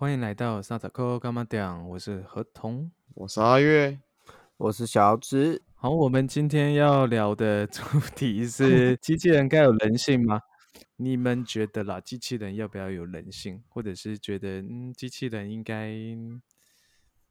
[0.00, 1.88] 欢迎来到萨塔克干嘛讲？
[1.88, 3.98] 我是何童，我是阿月，
[4.56, 5.60] 我是小直。
[5.74, 7.82] 好，我们今天要聊的主
[8.14, 10.40] 题是： 机器人该有人性吗？
[10.98, 13.60] 你们觉得啦，机器人要不要有人性？
[13.68, 15.92] 或者是觉得，嗯，机器人应该……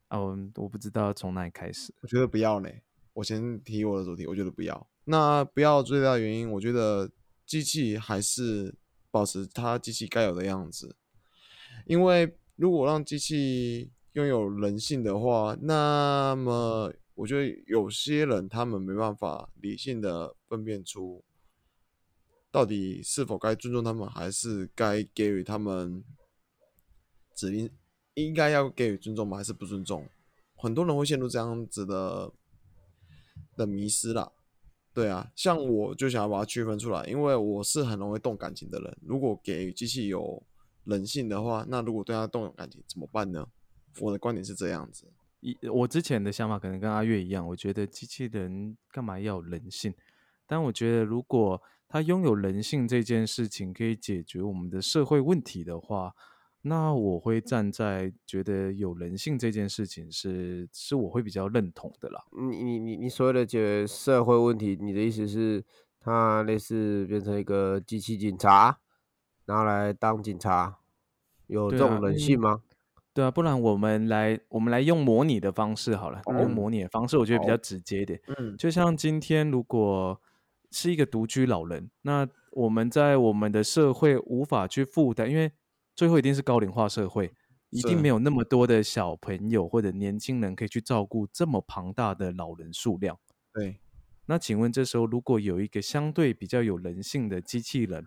[0.09, 1.93] 哦，我不知道从哪里开始。
[2.01, 2.69] 我觉得不要呢。
[3.13, 4.85] 我先提我的主题，我觉得不要。
[5.05, 7.09] 那不要最大的原因，我觉得
[7.45, 8.75] 机器还是
[9.09, 10.97] 保持它机器该有的样子。
[11.85, 21.23] 因为如果让机器拥有人性的话，那么我觉得有些人他们没办法理性的分辨出。
[22.49, 26.03] 到底是否该尊重他们，还是该给予他们
[27.35, 27.69] 指令？
[28.15, 29.37] 应该要给予尊重吗？
[29.37, 30.07] 还是不尊重？
[30.55, 32.31] 很多人会陷入这样子的
[33.55, 34.31] 的迷失啦。
[34.91, 38.97] 对啊，像我就想要把它区分出来，因为我是很容易动感情的人。
[39.01, 40.41] 如果给机器有
[40.87, 43.47] 人性的话，那如果对他动有感情怎么办呢？
[43.99, 45.07] 我的观点是这样子。
[45.41, 49.93] 一我之前的想法可能跟阿月一样，我觉得机器人干嘛要人性？
[50.47, 56.13] 但我觉得如果他拥有人性这件事情可以解决我们的社会问题的话，
[56.63, 62.25] 那我会站在觉得有人性这件事情是是我会比较认同的啦。
[62.31, 65.63] 你你你你所谓的解决社会问题，你的意思是
[65.99, 68.79] 他类似变成一个机器警察，
[69.47, 70.77] 拿来当警察，
[71.47, 72.61] 有这种人性吗？
[73.13, 78.21] 对啊，不然我们来我们来用模拟的方式好了，用模拟的方式，我觉得比较直接一点。
[78.37, 80.21] 嗯，就像今天如果。
[80.69, 85.49] 是一个独居老人，那我们在我们的社会无法去负担，因为
[85.95, 87.31] 最后一定是高龄化社会，
[87.69, 93.17] 一定没有那么多的小朋友或者年轻人可以去照顾这么庞大的老人数量。
[93.53, 93.79] 对，
[94.25, 98.05] 那请问这时候如果有一个相对比较有人性的机器人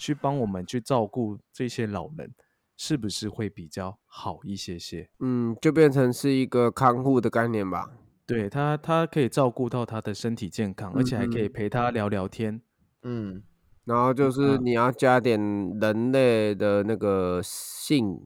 [0.00, 2.32] 去帮我们去照顾这些老人，
[2.74, 5.10] 是不是会比较好一些些？
[5.18, 7.92] 嗯，就变成是一个看护的概念吧。
[8.24, 12.62] 对他，他可以照顾到他的身体健康，而且还可以陪他聊聊天。
[13.02, 13.42] 嗯，
[13.84, 15.38] 然后就是你要加点
[15.80, 18.24] 人类的那个性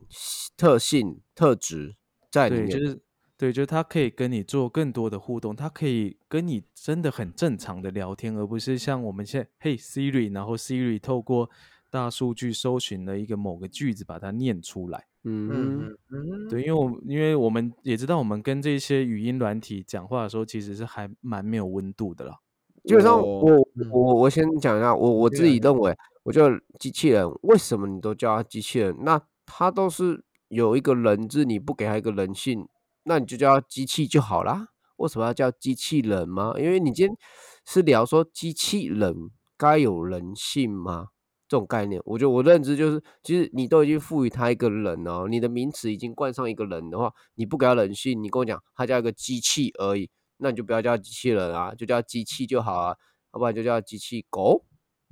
[0.56, 1.96] 特性特质
[2.30, 2.68] 在里面。
[2.68, 3.00] 对，就是
[3.36, 11.50] 对，就是他可以跟你做更多的互动，他可以跟你真的很正常的聊天，而不是像我们现在嘿 Siri，然后 Siri 透过
[11.90, 15.06] 大数据搜寻了一个某个句子，把它念出来。
[15.24, 22.38] 嗯嗯对，因为我因为我们也知道，我们跟这些语音软体讲话的时候，其实是还蛮没有温度的啦。
[22.84, 28.94] 基本上，我我我先讲一下，我我自己认为，我觉得机器人为什么你都叫它机器人？
[29.00, 32.68] 那它都是有一个人质，你不给它一个人性，
[33.04, 34.68] 那你就叫它机器就好啦。
[34.96, 36.54] 为什么要叫机器人吗？
[36.58, 37.16] 因为你今天
[37.64, 41.08] 是聊说机器人该有人性吗？
[41.46, 52.96] 这种概念，我觉得我认知就是，其实你都已经赋予他一个人哦，你的名词已经冠上一个人的话，你不给他人性，你跟我讲他叫一个机器而已，那你就不要叫机器人啊，就叫机器就好啊，
[53.34, 54.64] 要不然就叫机器狗，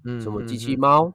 [0.05, 1.13] 嗯，什么机器猫，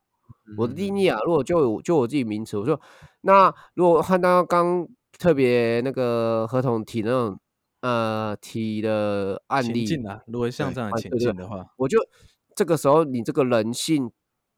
[0.55, 2.79] 我的定义啊，如果就就我自己名词，我说，
[3.21, 7.39] 那如果看到刚特别那个合同提那种
[7.81, 11.97] 呃提的案例啊，如果像这样情境的话，我就
[12.55, 14.11] 这个时候你这个人性。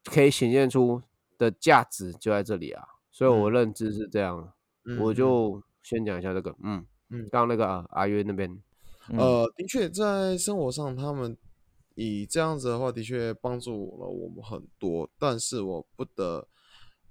[0.05, 1.01] 可以显现出
[1.37, 2.81] 的价值就在这里啊，
[3.11, 4.53] 所以我认知是这样，
[5.01, 8.49] 我就先讲一下这个，嗯嗯，刚刚那个啊阿约那边，
[9.09, 11.37] 呃，的确在生活上，他们
[11.95, 16.47] 以这样子的话，的确帮助了我们很多，但是我不得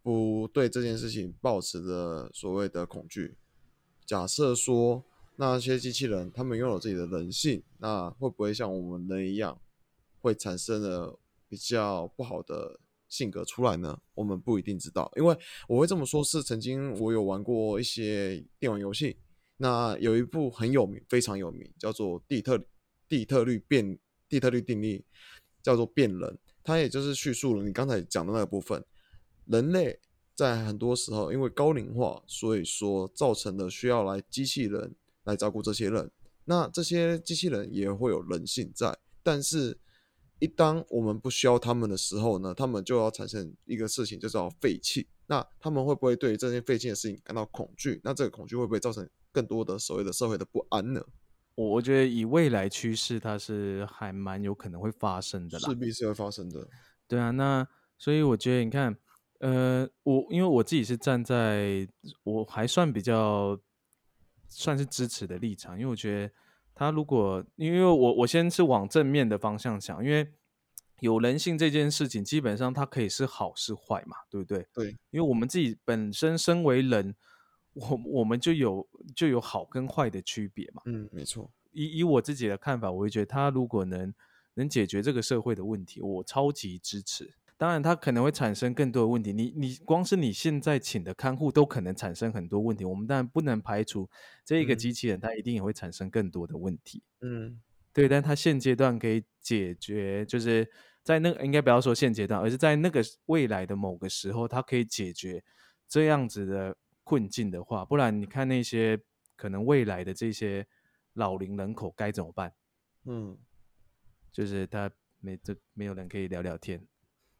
[0.02, 3.36] 不对这件事情保持着所谓的恐惧。
[4.06, 5.04] 假设说
[5.36, 9.60] 那些机器人他们拥有自己的人性，那会不会像我们人一样，
[10.20, 11.18] 会产生了？
[11.50, 12.78] 比较不好的
[13.08, 15.34] 性格出来呢，我们不一定知道，因为
[15.66, 19.16] 我会这么说，是曾经我有玩过一些电玩游戏，
[19.56, 22.62] 那有一部很有名，非常有名，叫做地特
[23.08, 23.98] 地特律变
[24.28, 25.02] 地特律定律，
[25.62, 28.84] 叫做变人，它也就是叙述了你刚才讲的那个部分，
[29.48, 30.00] 人类
[30.34, 36.10] 在很多时候因为高龄化，所以说造成的需要来机器人来照顾这些人，
[36.44, 39.78] 那这些机器人也会有人性在，但是。
[40.40, 45.08] 一当我们不需要他们的时候呢，他们就要产生一个事情，就叫废弃。
[45.26, 48.00] 那他们会不会对这件废弃的事情感到恐惧？
[48.04, 51.04] 那这个恐惧会不会造成更多的所谓的社会的不安呢？
[51.56, 56.68] 我我觉得以未来趋势，它是还蛮有可能会发生的啦，势必是会发生的。
[57.08, 57.66] 对啊，那
[57.98, 58.96] 所以我觉得你看，
[59.38, 61.88] 呃，我因为我自己是站在
[62.22, 63.58] 我还算比较
[64.48, 66.32] 算是支持的立场，因为我觉得。
[66.80, 70.32] 他如果，因为我我先是往正面的方向想，因为
[71.00, 74.64] 有人性这件事情，基本上它可以是好是坏嘛，对不对？
[74.72, 77.16] 对，因为我们自己本身身为人，
[77.72, 80.80] 我我们就有就有好跟坏的区别嘛。
[80.84, 81.50] 嗯，没错。
[81.72, 84.14] 以以我自己的看法，我会觉得他如果能
[84.54, 87.34] 能解决这个社会的问题，我超级支持。
[87.58, 89.32] 当然，它可能会产生更多的问题。
[89.32, 92.84] 你你光是你现在请的看护都可能产生很多问题。
[92.84, 94.08] 我们当然不能排除
[94.44, 97.02] 这一个机器人，它一定也会产生更多的问题。
[97.20, 97.60] 嗯，
[97.92, 98.08] 对。
[98.08, 100.70] 但它现阶段可以解决，就是
[101.02, 105.42] 在那个应该不要说现阶段，而是在那个未来的某个时候，它可以解决
[105.88, 108.96] 这样子的困境的话，不然你看那些
[109.34, 110.64] 可能未来的这些
[111.14, 112.52] 老龄人口该怎么办？
[113.06, 113.36] 嗯，
[114.30, 114.88] 就是他
[115.18, 116.80] 没这没有人可以聊聊天。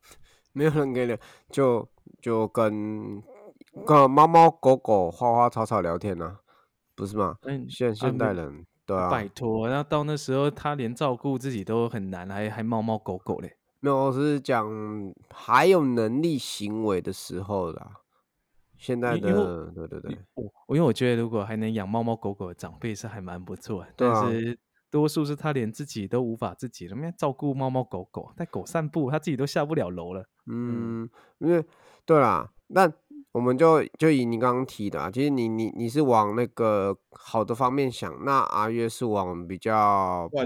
[0.53, 1.17] 没有人给你，
[1.50, 1.89] 就
[2.21, 3.23] 就跟
[3.87, 6.39] 跟猫猫狗狗、花花草草聊天呢，
[6.95, 7.37] 不是吗？
[7.43, 9.11] 嗯现现代人，对啊。
[9.11, 13.56] 拜托，那到那时候他连照顾自己都很难，还还猫猫狗狗嘞。
[13.81, 14.67] 没有，我是讲
[15.33, 17.93] 还有能力行为的时候啦。
[18.77, 20.19] 现在的，对对对。
[20.67, 24.59] 我因为我觉得，如果还能养猫猫狗狗的长辈是还蛮不错，但是。
[24.90, 30.26] 多数是他连自己都无法自己了，因为照顾猫猫狗狗，带狗散步，他自己都下不了楼了。
[30.46, 31.08] 嗯，
[31.38, 31.62] 因为
[32.06, 32.90] 对啦，那
[33.32, 40.38] 我们就就以你刚刚提的，其实你你你是往那个好的方面想，那阿月是往比较不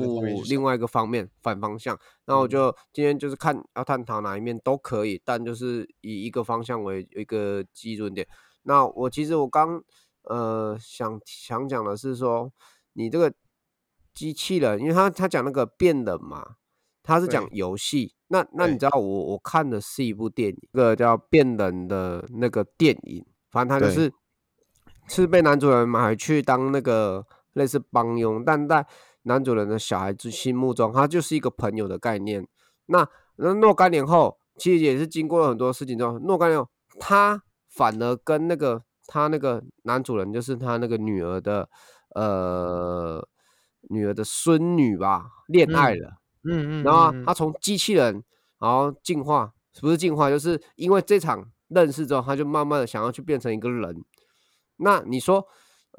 [0.49, 1.97] 另外一个方面反方向。
[2.27, 8.27] 那我就今天就是看要探讨哪一面都可以，但就是以一个方向为一个基准点。
[8.65, 9.81] 那我其实我刚
[10.25, 12.51] 呃想想讲的是说，
[12.95, 13.33] 你这个。
[14.15, 16.57] 机器人，因为他他讲那个变人嘛，
[17.03, 18.15] 他是讲游戏。
[18.29, 24.11] 那那你知道我我看的是一部电影，一个叫变人的那个电影，反正他就是
[25.07, 28.87] 是被男主人买去当那个类似帮佣，但在
[29.25, 32.47] 男主人的小孩子心目中，他就是一个朋友的概念。
[32.87, 33.07] 那
[33.37, 36.67] 那若干年后，其实也是经过了很多事情之后，若干年后，
[36.99, 41.69] 他反而跟那个他那个男主人，就是他那个女儿的
[42.15, 43.29] 呃。
[43.91, 48.23] 女儿的孙女吧，恋爱了，嗯嗯，然后他从机器人，
[48.59, 54.05] 然后进化，不是进化，就是因为这场认识之后，他就慢慢的想要去变成一个人。
[54.77, 55.47] 那你说，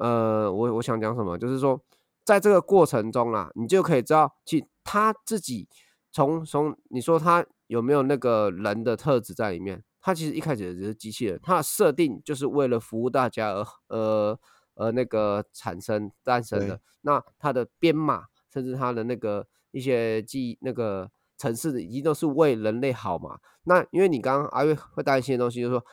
[0.00, 1.38] 呃，我我想讲什么？
[1.38, 1.80] 就是说，
[2.24, 5.68] 在这个过程中啊，你就可以知道，其他自己
[6.10, 9.84] 从从你说他有没有那个人的特质在里面？
[10.00, 14.40] 他其实一开始只是机器人，他的设定就是为了服务大家而呃。
[14.74, 23.38] 而那个产生诞生的，那它的编码，甚至它的那个一些记那个城市的，已经都是为人类好嘛。
[23.64, 25.84] 那因为你刚刚阿月会担心的东西，就是说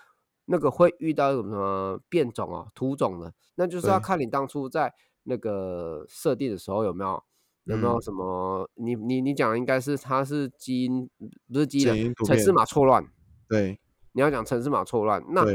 [0.45, 4.94] 那个会遇到什么变种啊、土种的，那就是要看你当初在
[5.24, 7.24] 那个设定的时候有没有
[7.66, 11.10] 有没有什么，你你你讲的应该是它是基因
[11.51, 13.06] 不是基因，城市码错乱。
[13.48, 13.80] 对，
[14.13, 15.45] 你要讲城市码错乱，那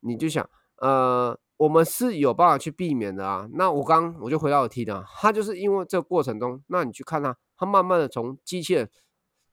[0.00, 0.48] 你就想
[0.78, 1.38] 呃。
[1.64, 3.48] 我们是有办法去避免的啊。
[3.54, 8.90] 那我刚我就回到我提的，他就是因为这个过程中，那你去看他，他慢慢的从机器人，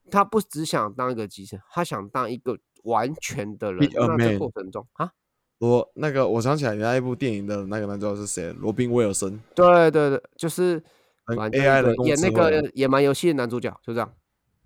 [0.10, 3.90] 他不只想当一个机器人，他想当一个完全的人。
[3.94, 5.12] 那这过程中啊，
[5.60, 8.52] 我那个我想起来那一部电影的那个男主角是谁？
[8.52, 9.40] 罗宾威尔森。
[9.56, 10.84] 对对对，就是
[11.28, 14.14] AI 的演那个野蛮游戏的男主角，就这样。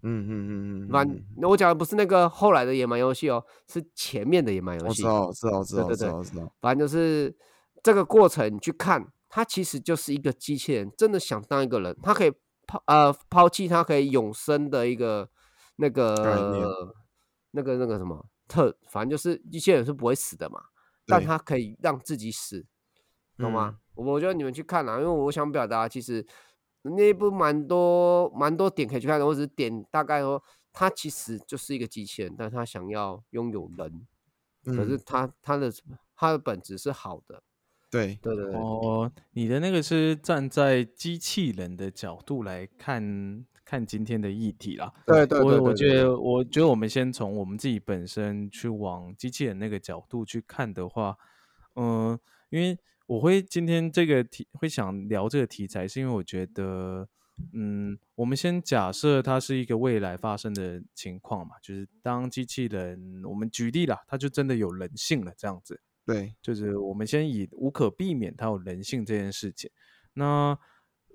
[0.07, 5.03] 嗯嗯嗯嗯，反那我讲的不是那个后来的野蛮游戏哦，是前面的野蛮游戏。
[5.03, 6.53] 我知道，知道，知道，知道，知道。
[6.61, 7.35] 反正就是
[7.81, 12.31] 这个过程，你去看，他其实就是一个机器人，真的想当一个人，他可以
[12.67, 15.27] 抛呃抛弃他可以永生的一个
[15.77, 16.13] 那个
[17.51, 20.61] 那个那个什么特，反正就是机器人是不会死的嘛，
[21.07, 22.63] 但他可以让自己死，
[23.39, 23.77] 懂吗？
[23.95, 26.23] 我觉得你们去看啊，因为我想表达其实。
[26.91, 34.07] 那部蛮多蛮多点可以去看的，我只是点大概说，他其实就是一个机器人，但他想要拥有人，
[34.65, 35.73] 可是他他的
[36.15, 37.41] 他的本质是好的，
[37.89, 38.19] 对。
[38.21, 51.17] 对对哦，你的那个是站在机器人的角度来看看今天的议题啦，对对，我我觉得我觉得我们先从我们自己本身去往机器人那个角度去看的话，
[51.75, 52.77] 嗯，因为。
[53.07, 57.07] 我会今天这个题会想聊这个题材，是因为我觉得，
[57.53, 65.81] 嗯，我们先假设它是一个未来发生的情况嘛，就是当机器人，我们举例啦，它就真的有人性了，这样子。
[66.05, 69.69] 对，就是我们先以无可避免它有人性这件事情。
[70.13, 70.57] 那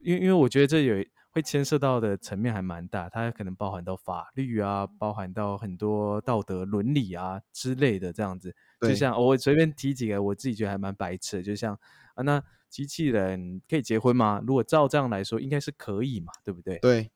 [0.03, 8.55] 因为因为我觉得这有会牵涉到的层面还蛮大，它可能包含到法律啊，包含到很多道德伦理啊之类的这样子。
[8.81, 11.79] 就像我随便提几个，我自己觉得还蛮白痴的，就像
[12.15, 14.43] 啊，那机器人可以结婚吗？
[14.47, 16.79] 如果照这样来说，应该是可以嘛，对不对？
[16.79, 17.11] 对，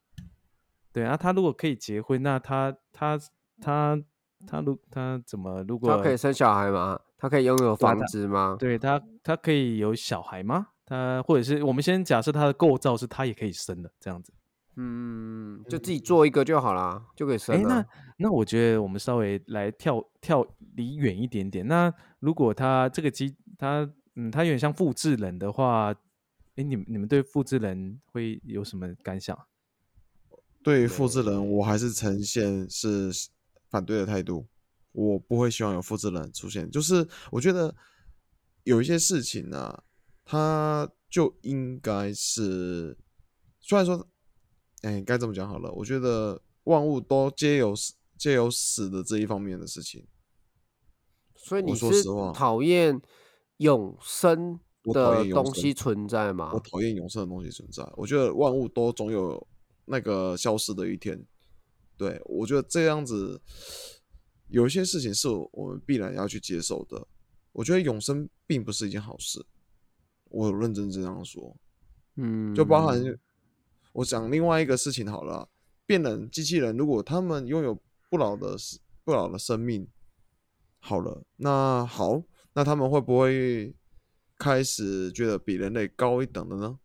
[0.92, 3.18] 对啊，他如果可以结婚，那他他
[3.60, 4.00] 他
[4.46, 7.00] 他如他怎么如果他可以生小孩吗？
[7.16, 8.56] 他可以拥有房子吗？
[8.58, 10.68] 对他，他可以有小孩吗？
[10.84, 14.32] 他或者是我们先假设它的构造是它也可以生的这样子。
[14.76, 17.68] 嗯，就自己做一个就好了，就可以生了。
[17.68, 17.86] 那
[18.16, 21.64] 那我觉得我们稍微来跳跳离远一点点。
[21.66, 25.94] 那如果它这个机，它嗯，它有点像复制人的话，
[26.56, 29.38] 哎，你们你们对复制人会有什么感想？
[30.62, 33.12] 对复制人，我还是呈现是
[33.68, 34.46] 反对的态度。
[34.90, 36.70] 我不会希望有复制人出现。
[36.70, 37.74] 就是我觉得
[38.64, 39.82] 有一些事情呢，
[40.24, 42.98] 它就应该是，
[43.60, 44.08] 虽然说。
[44.82, 45.72] 哎，该怎么讲好了？
[45.72, 50.06] 我觉得万物都皆有死，皆有死的这一方面的事情。
[51.34, 52.04] 所以你是
[52.34, 53.00] 讨厌
[53.56, 56.50] 永生的东西存在吗？
[56.52, 57.82] 我讨厌永生的东西存在。
[57.96, 59.48] 我觉得万物都总有
[59.86, 61.26] 那个消失的一天。
[61.96, 63.40] 对我觉得这样子，
[64.48, 67.08] 有一些事情是我们必然要去接受的。
[67.52, 69.46] 我觉得永生并不是一件好事。
[70.34, 71.56] 我有认真这样说，
[72.16, 73.02] 嗯，就包含。
[73.92, 75.48] 我讲另外一个事情好了，
[75.86, 78.56] 变人机器人如果他们拥有不老的
[79.04, 79.86] 不老的生命，
[80.80, 82.20] 好了，那好，
[82.54, 83.72] 那他们会不会
[84.36, 86.78] 开始觉得比人类高一等的呢？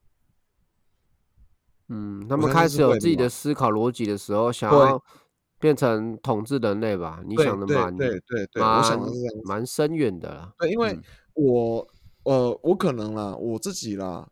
[1.87, 5.03] 嗯，他们开始有自己的思考逻辑的时候，想要
[5.59, 7.23] 变成统治人类吧？
[7.25, 10.53] 你想的蛮对对对，我想的是蛮深远的啦。
[10.59, 10.95] 对，因为
[11.33, 11.87] 我
[12.23, 14.29] 呃，我可能啦，我自己啦。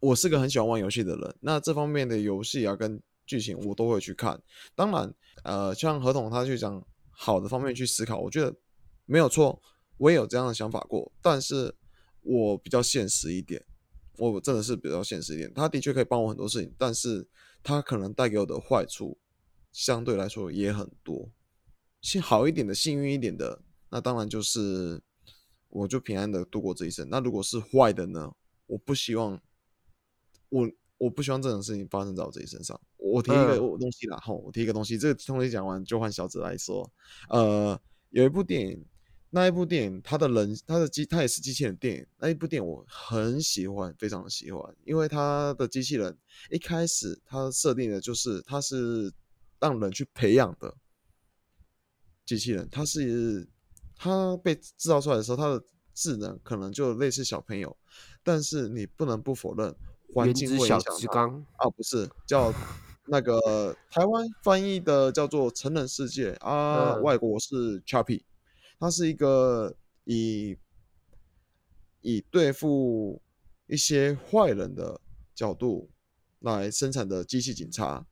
[0.00, 4.42] 我是个很喜欢玩游戏的人，那这方面的游戏啊跟剧情我都会去看。
[4.74, 5.14] 当然，
[5.44, 8.52] 呃，像何总他去讲好的方面去思考，我觉得
[9.06, 9.62] 没有错，
[9.98, 11.12] 我也有这样的想法过。
[11.22, 11.72] 但是
[12.22, 13.64] 我比较现实一点，
[14.18, 15.54] 我真的是比较现实一点。
[15.54, 17.28] 他的确可以帮我很多事情，但是
[17.62, 19.16] 他可能带给我的坏处
[19.70, 21.30] 相对来说也很多。
[22.00, 25.00] 幸好一点的、幸运一点的，那当然就是
[25.72, 27.08] 我就平安的度过这一生。
[27.10, 28.32] 那如果是坏的呢？
[28.66, 29.40] 我不希望。
[30.48, 32.78] 我我不希望这种事情发生在我自己身上。
[32.98, 34.96] 我提一个东西啦，吼，我提一个东西。
[34.96, 36.88] 这个东西讲完就换小子来说。
[37.30, 38.84] 呃，有一部电影，
[39.30, 42.06] 那一部电影，它的人，它的机，它也是机器人电影。
[42.18, 46.16] 那一部电影我很喜欢，非常的喜欢，因为它的机器人
[46.50, 49.10] 一开始它设定的就是它是
[49.58, 50.72] 让人去培养的
[52.26, 53.48] 机器人，它是
[54.02, 55.62] 它被制造出来的时候，它的
[55.94, 57.76] 智能可能就类似小朋友，
[58.24, 59.72] 但是你不能不否认。
[60.12, 62.52] 环境会影响啊，不是叫
[63.06, 68.22] 那个台湾翻译的叫做成人世界啊，外国是 Chappy，
[68.78, 70.58] 它是一个以
[72.02, 73.22] 以对付
[73.68, 75.00] 一些坏人的
[75.34, 75.88] 角度
[76.40, 78.04] 来生产的机器警察。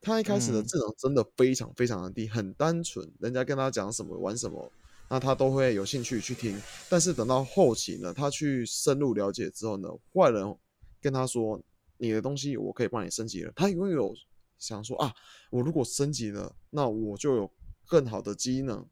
[0.00, 4.70] 他一开始的智能真的非常非常的低，很单纯，人家跟他讲什么玩什么，
[5.10, 6.58] 那他都会有兴趣去听。
[6.88, 10.56] 但是等到后期呢，他去深入了解之后呢，坏人。
[11.02, 11.58] 跟他说
[11.96, 14.14] ：“你的东西我可以帮你升级了。”他拥有
[14.58, 15.10] 想说：“啊，
[15.50, 17.50] 我如果升级了，那我就有
[17.86, 18.86] 更好的机能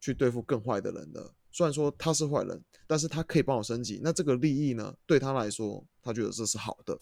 [0.00, 1.34] 去对付更坏的人了。
[1.52, 4.00] 虽然说他是坏人，但是他可以帮我升级。
[4.02, 6.98] 那这个利益呢，对他来说，他觉得这是好的，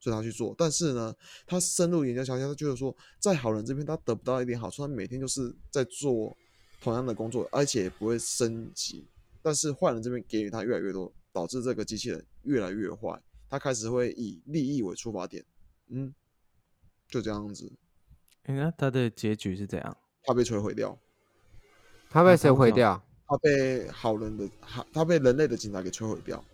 [0.00, 0.52] 所以他去做。
[0.58, 1.14] 但是呢，
[1.46, 6.36] 他深入研究下，他觉得说，在好人这边他得不到一点好处，他每天就是在做
[6.80, 9.06] 同样的工作，而且不会升级。
[9.42, 15.44] 但是坏人这边给予他越来越多，导致这个机器人越来越坏。”他开始会以利益为出发点，
[15.88, 16.12] 嗯，
[17.06, 17.72] 就这样子。
[18.46, 19.96] 那他的结局是怎样？
[20.24, 20.98] 他被摧毁掉。
[22.10, 23.04] 他被谁毁掉？
[23.26, 26.44] 他被好人的，他他被人类的警察给摧毁掉。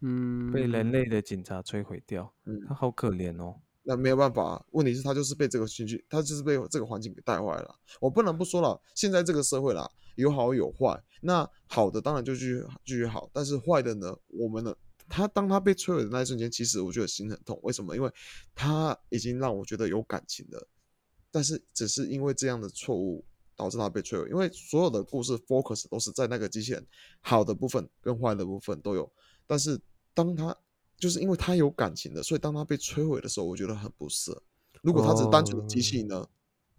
[0.00, 2.32] 嗯，被人类的警察摧毁掉。
[2.44, 3.60] 嗯，他好可怜哦。
[3.88, 7.74] 那没有办法，问题是，他就是被这个情绪，他就是被这个环境给带坏了。
[8.00, 11.00] 我不能不说了，现在这个社会啦，有好有坏。
[11.20, 14.76] 那好的当然就继续继续好，但是坏的呢，我们的。
[15.08, 17.56] 他当他被摧毁的那一瞬间，其实我觉得心很痛。
[17.62, 17.94] 为什么？
[17.94, 18.10] 因为
[18.56, 20.68] 他已经让我觉得有感情了，
[21.30, 23.24] 但是只是因为这样的错误
[23.54, 24.28] 导致他被摧毁。
[24.28, 26.84] 因为所有的故事 focus 都是在那个机器人
[27.20, 29.08] 好的部分跟坏的部分都有，
[29.46, 29.80] 但是
[30.12, 30.52] 当他
[30.98, 34.42] 就是因为他有感情的，所以当他被摧毁的时候，我觉得很不舍。
[34.82, 36.26] 如果他只是单纯的机器呢？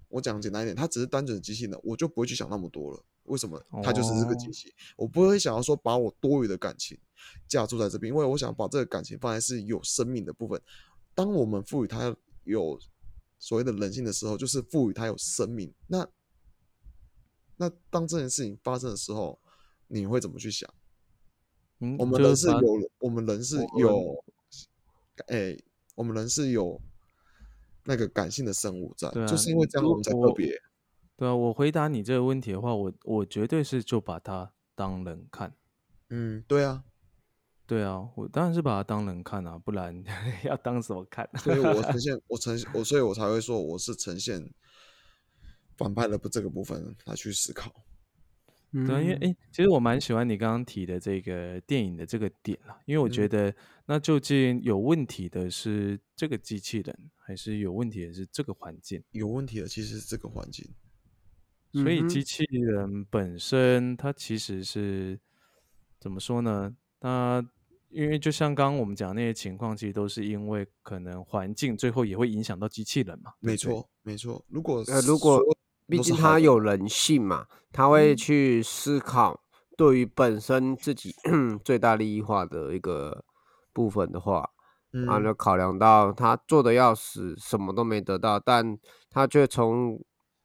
[0.10, 3.04] 我讲简单一点，他只是单纯的机器呢，我就不会去想那么多了。
[3.24, 3.62] 为什么？
[3.84, 6.98] 他就是这个机器，我不会想要说把我多余的感情。
[7.46, 10.62] 架住在这边，因为我想把这个感情放在是有生命的部分。
[11.14, 12.80] 当我们赋予它有
[13.38, 15.74] 所谓的人性的时候，就是赋予它有生命。
[15.88, 16.08] 那
[17.58, 19.38] 那当这件事情发生的时候，
[19.88, 20.74] 你会怎么去想？
[22.00, 24.24] 我们人是有，我们人是有，
[25.28, 25.56] 哎，
[25.96, 26.82] 我们人是有
[27.86, 30.60] 那个感性的生物在，就是因为这样我们才特别。
[31.16, 35.56] 对啊，我回答你这个问题的话，我我绝对是就把它当人看。
[36.10, 36.84] 嗯，对啊，
[37.66, 40.04] 对啊，我当然是把它当人看啊，不然
[40.46, 41.30] 要当什么看？
[41.38, 44.48] 所以我呈 现，我呈我，所以我才会说我是呈现
[45.76, 47.72] 反派的不这个部分来去思考。
[48.72, 53.54] 对，因为哎，其实我蛮喜欢你刚刚提的这个电影的这个点了，因为我觉得
[53.86, 59.02] 那究竟有问题的是这个机器人，还是有问题的是这个环境？
[59.12, 60.70] 有问题的其实是这个环境。
[61.72, 65.20] 所以机器人本身它其实是
[66.00, 66.76] 怎么说呢？
[67.00, 67.46] 它
[67.90, 73.32] 因为就像刚刚我们讲那些情况，其实都是因为可能环境最后也会影响到机器人嘛。
[73.40, 74.44] 没错，没错。
[74.50, 75.42] 如果呃，如果
[75.88, 79.42] 毕竟他有人性嘛，他会去思考
[79.78, 81.16] 对于本身自己
[81.64, 83.24] 最大利益化的一个
[83.72, 84.50] 部分的话，
[85.08, 88.78] 啊，就考量到他做的要死，什么都没得到，但
[89.10, 89.98] 他却从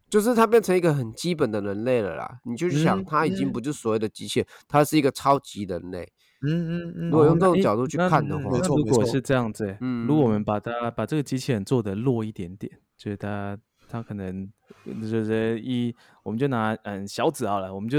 [0.08, 2.38] 就是他变成一个很基本的人类了啦。
[2.44, 6.12] 你就去想，他已经不是所谓的机械，他是一个超级人类。
[6.46, 7.10] 嗯嗯嗯。
[7.10, 13.58] 如果用这种角度去看的话，如果是这样子，嗯，如果我们把它把这个机器人做的弱一点点，就是他。
[13.92, 14.50] 他可能
[14.86, 17.98] 就是一，我们就拿嗯小指好了，我们就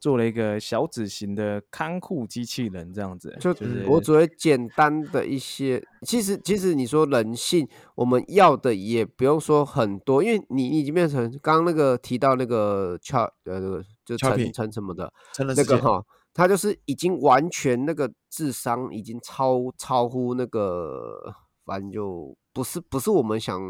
[0.00, 3.36] 做了一个小指型的看护机器人这样子。
[3.38, 3.54] 就
[3.86, 15.12] 我只会简单的一些，其实其实你说人性，我们要的也不用说很多，因为你你已经变成刚刚那个提到那个乔呃那个就陈陈什么的，
[15.54, 21.34] 那个哈，他就是已经完全那个智商已经超超乎那个，
[21.66, 23.60] 反正就不是不是我们想。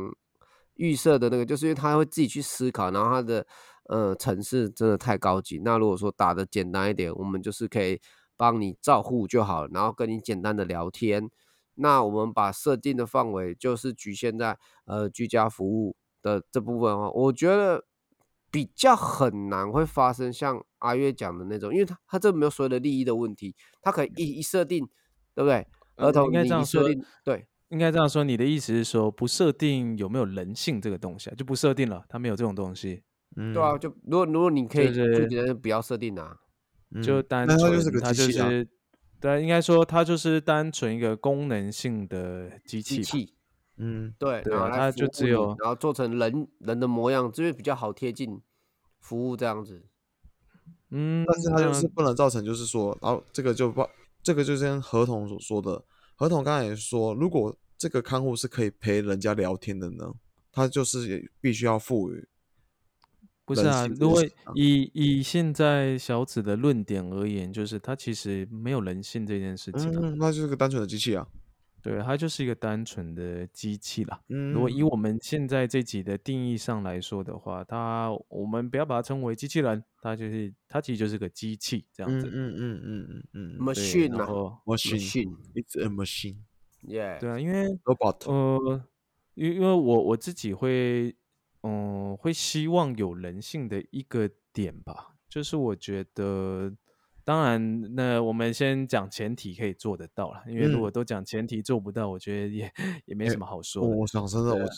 [0.77, 3.47] 预设的那个，就是因为他会自己去思考，然后他的
[3.89, 5.61] 呃层次真的太高级。
[5.65, 8.01] 那如果说打的简单一点，我们就是可以
[8.37, 11.31] 帮你照护就好，然后跟你简单的聊天。
[11.77, 17.85] 那我们把设定的范围就是局限在呃居家服务的这部分话，我觉得
[18.51, 24.87] 比较很难会发生像阿月讲的那种，因为他他这没有所有的利益的问题，他可以一一设定，
[25.35, 25.67] 对不对？
[25.97, 27.47] 儿童应该这样设定，对。
[27.75, 33.03] 应该这样说，你的意思是说不设定有没有人性这个东西啊，就不设定了，它没有这种东西。
[33.37, 36.37] 嗯，对啊，就如果如果你可以就觉得不要设定啊，
[37.03, 37.59] 就单纯
[38.01, 38.69] 它就是，
[39.21, 43.35] 对，应该说它就是单纯一个功能性的机器。
[43.77, 48.41] 嗯，对，然后，它就只有然后做成人人的模样，就是比较好贴近
[49.01, 49.85] 服务这样子。
[50.91, 53.85] 嗯，但是它就是不能造成，就是说，然后这个就不，
[54.23, 55.85] 这个就跟合同所说的，
[56.15, 57.53] 合同刚才也说，如果
[57.85, 60.15] 这个看护是可以陪人家聊天的呢，
[60.51, 62.27] 他就是也必须要赋予。
[63.45, 71.29] 不是啊，如果以以现在小紫的论点而言，就是他其实没有人性这件事情，嗯，那就是个单纯的机器啊，
[71.83, 74.19] 对，它就是一个单纯的机器啦。
[74.31, 82.27] 嗯，如果以我们现在这集的定义上来说的话，它我们不要把它称为机器人，它就是它其实就是个机器这样子。
[82.27, 86.39] 嗯嗯嗯嗯嗯，machine 啊，machine，it's a machine。
[87.19, 87.69] 对啊，因为
[88.27, 88.85] 呃，
[89.35, 91.15] 因因为我我自己会，
[91.63, 96.73] 嗯，会希望有人性的一个点吧，就是我觉得，
[97.25, 102.73] 当然，那我们先讲前提可以做得到了，因为如果都讲前提做不到，我觉得也
[103.07, 103.83] 也没什么好说。
[103.83, 104.71] 我想真的，我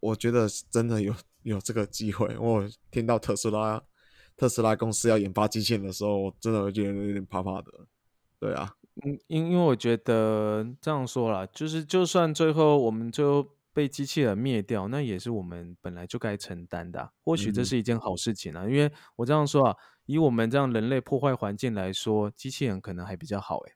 [0.00, 2.36] 我觉得真的有有这个机会。
[2.38, 3.82] 我听到特斯拉
[4.36, 7.70] 特斯拉公司要研发机器人的时候，我真的会觉得有点怕怕的。
[8.38, 8.74] 对啊。
[9.04, 17.12] 嗯，因因为我觉得这样说啦，就是就算最后我们最后被机器人灭掉，那也是我们本来就该承担的。
[17.24, 18.68] 或许这是一件好事情啊。
[18.68, 23.72] 因为我这样说啊，以我们这样人类破坏环境来说，机器人可能还比较好诶。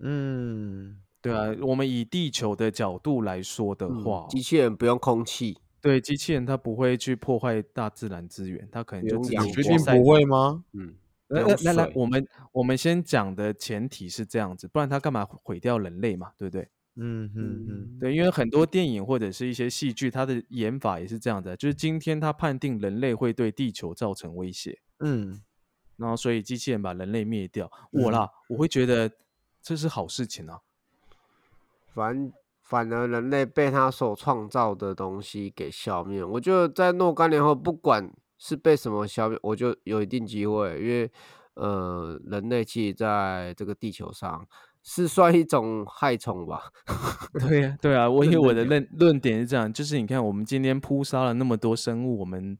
[0.00, 10.64] 嗯，对啊，我们以地球的角度来说的话，机器人不用空气，对，机器人它不会去破坏大自然资源，它可能就自己确定不会吗？
[10.72, 10.94] 嗯。
[11.32, 16.32] 那那来，我们我们先讲的前提是这样子，不然他干嘛毁掉人类嘛？
[16.36, 16.68] 对不对？
[16.96, 25.40] 嗯嗯嗯，对，因为很多电影或者是一些戏剧，它的演法也是这样的，就是今天他判定人类会对地球造成威胁，嗯，
[25.96, 29.10] 然后所以机器人把人类灭掉，我啦，我会觉得
[29.62, 30.60] 这是好事情啊。
[31.94, 32.30] 反
[32.62, 38.12] 反而人类被他所创造的东西给消灭，我觉得在若干年后，不管。
[38.44, 41.08] 是被什么消灭，我就有一定机会，因为
[41.54, 44.44] 呃，人类其实在这个地球上
[44.82, 46.64] 是算一种害虫吧？
[47.38, 52.58] 对呀，对啊，我以为我的论论点是这样，就是你看，我们今天扑杀了那么多生物，我们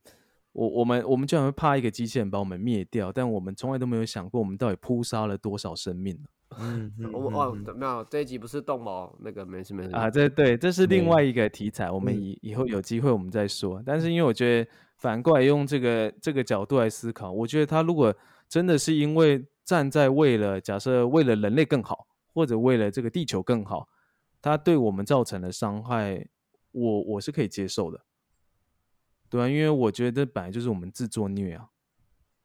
[0.53, 6.29] 我我们我们居然会怕一个机器人把我们灭掉，但我们从来都没有想过，我们到底扑杀了多少生命呢？
[6.61, 13.83] 嗯， 我哦，没有这一集不是动毛那个没事没事啊，这对，这是另外一个题材，我们以以后有机会我们再说。
[13.85, 14.71] 但是因为我觉得。
[15.03, 18.15] 反过来用这个这个角度来思考，我觉得他如果
[18.49, 23.89] 真的是因为站在为了假设为了人类更好，或者为了这个地球更好，
[24.41, 26.25] 他对我们造成的伤害，
[26.71, 28.01] 我我是可以接受的。
[29.29, 31.69] 对啊，因为我觉得本来就是我们自作孽啊。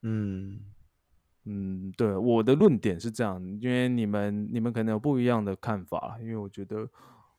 [0.01, 0.59] 嗯
[1.45, 6.77] 嗯，对，我的论点是这样，因为你们你们可能有不一样的看法，因为我觉得，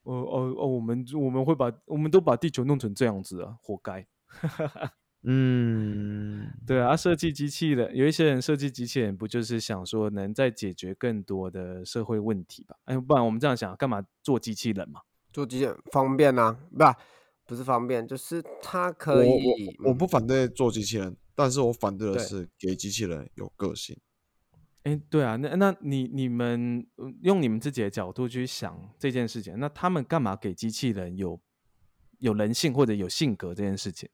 [0.04, 4.06] 哦哦哦，我们我们会把我们都把地球弄成这样子啊，活该。
[5.22, 12.76] 嗯，对啊，设计机器人有一些人设计机器人，不就是想说能再解决更多的社会问题吧？
[12.84, 15.00] 哎，不然我们这样想，干嘛做机器人嘛？
[15.32, 16.84] 做机器人方便啊，不？
[17.46, 19.30] 不是方便，就是它可以。
[19.80, 23.96] 我我不反对做机器人，但是我反对的是给机器人有个性。
[24.82, 26.86] 哎，对啊，那那你你们
[27.22, 31.40] 用你们自己的角度去想这件事情，那他们干嘛给机器人有
[32.18, 34.08] 有人性或者有性格这件事情？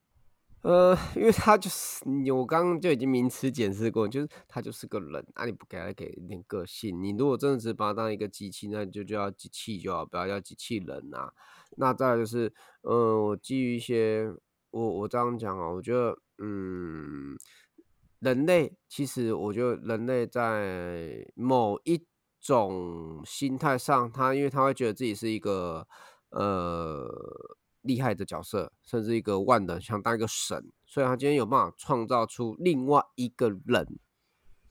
[0.64, 11.30] 呃，因为他就是你，我刚刚就已经名词解释过，就是他就是个人啊，你不给他给一点个性，你如果真的是把他当一个机器，那你就叫机器就好，不要叫机器人啊。
[11.76, 12.50] 那再就是，
[12.80, 14.32] 呃，我基于一些，
[14.70, 17.36] 我我这样讲啊，我觉得，嗯，
[18.20, 22.02] 人类其实，我觉得人类在某一
[22.40, 25.86] 种心态上，他因为他会觉得自己是一个，
[26.30, 27.06] 呃。
[27.84, 33.98] 厉害的角色，甚至一个万能，想当一个神，所以他今天有办法创造出另外一个人。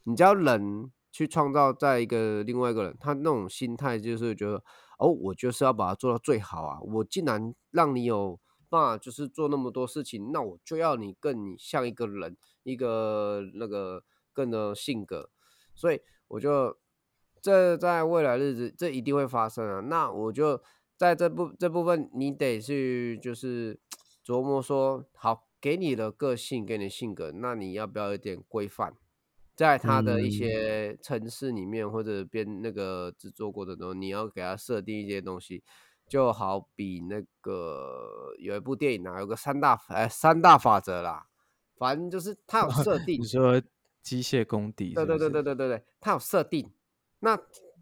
[0.04, 4.63] 你知道，人去创造在一个另外一个人，他那种心态就是觉得，
[4.97, 6.80] 哦，我就是要把它做到最好啊！
[6.82, 15.30] 我竟然让你有办法，就是做那么多事情，那我就要你更像一个人，一个那个更的性格。
[15.76, 16.76] 所以，我就
[17.41, 19.80] 这在未来日子，这一定会发生啊！
[19.82, 20.60] 那我就。
[20.95, 23.79] 在这部这部分，你得去就是
[24.23, 28.93] 琢磨说，好，给你的个性，给你的性格，那你要不要有点规范，
[29.56, 35.63] 在他的一些城市里面或者编那个制作过的东西，你要给他设定一些东西，
[36.08, 41.27] 就好比那个有一部电影啊，有个三大哎三大法则啦，
[41.75, 43.62] 反正就是他有设 定，你说
[44.01, 46.71] 机械功底，对对对对对对对，他有设定，
[47.19, 47.38] 那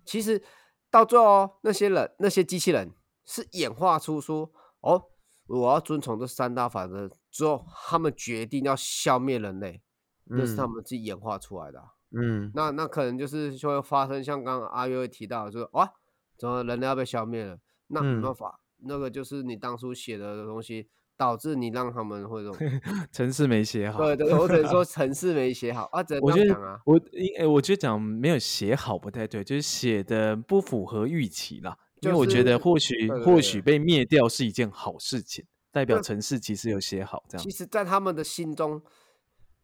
[0.06, 0.41] 其实
[0.89, 2.89] 到最后那些人那些机器人。
[3.32, 5.02] 是演化出说哦，
[5.48, 9.82] 我要遵从这三大法则之后，他们决定要消灭人类，
[10.26, 11.82] 那是他们自己演化出来的。
[12.12, 15.89] 嗯，那那可能就是就会发生像刚刚阿约提到，就是哇，
[16.38, 17.58] 怎么人类要被消灭了？
[17.88, 22.82] 那没办法，那个就是你当初写的东西导致你让他们会这种
[23.13, 24.00] 城市没写好。
[24.00, 26.04] 对对，我只能说城市没写好啊。
[26.22, 31.78] 我觉得我因我觉得讲没有写好不太对，就是写的不符合预期啦。
[32.02, 37.44] 因为我觉得或许或许被灭掉是一件好事情，代表城市其实有写好这样。
[37.44, 38.82] 其实，在他们的心中，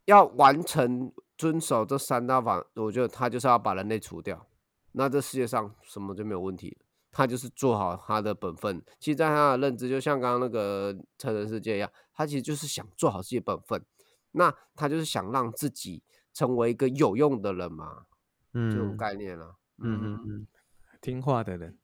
[0.06, 4.47] 要完成遵守这三大法，我觉得他就是要把人类除掉。
[4.93, 6.86] 那这世界上什么就没有问题了。
[7.12, 8.84] 他就是做好他的本分。
[9.00, 13.84] 其实，在他的认知，就像刚刚那个成人世界一样，他其实就是想做好自己本分。
[14.34, 18.06] 那他就是想让自己成为一个有用的人嘛，
[18.54, 19.56] 嗯，这种概念了。
[19.80, 20.47] 嗯嗯嗯，
[21.01, 21.77] 听话的人。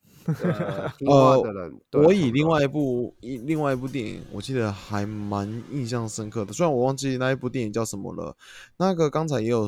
[1.05, 1.43] 呃，
[2.01, 6.53] 我以另外一部一另外一部电影，我记得还蛮印象深刻的。
[6.53, 8.37] 虽然我忘记那一部电影叫什么了。
[8.77, 9.67] 那个刚才也有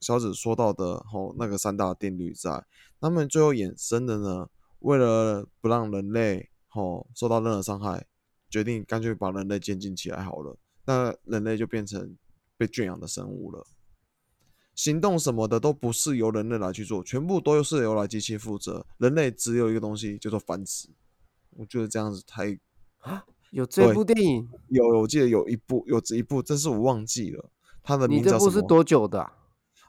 [0.00, 2.64] 小紫说到的，吼，那个三大定律在，
[2.98, 4.48] 他们最后衍生的呢，
[4.78, 8.06] 为了不让人类吼受到任何伤害，
[8.48, 10.56] 决定干脆把人类监禁起来好了。
[10.86, 12.16] 那人类就变成
[12.56, 13.66] 被圈养的生物了。
[14.80, 18.86] 行动什么的都不是由人类来去做，全部都是由来机器负责。
[18.96, 20.88] 人类只有一个东西叫做繁殖。
[21.50, 22.58] 我觉得这样子太
[23.00, 27.50] 啊，有这部电影有，我记得有一部，有这一部，但是我忘记了
[27.82, 28.24] 它的名字。
[28.24, 29.30] 你这部是多久的？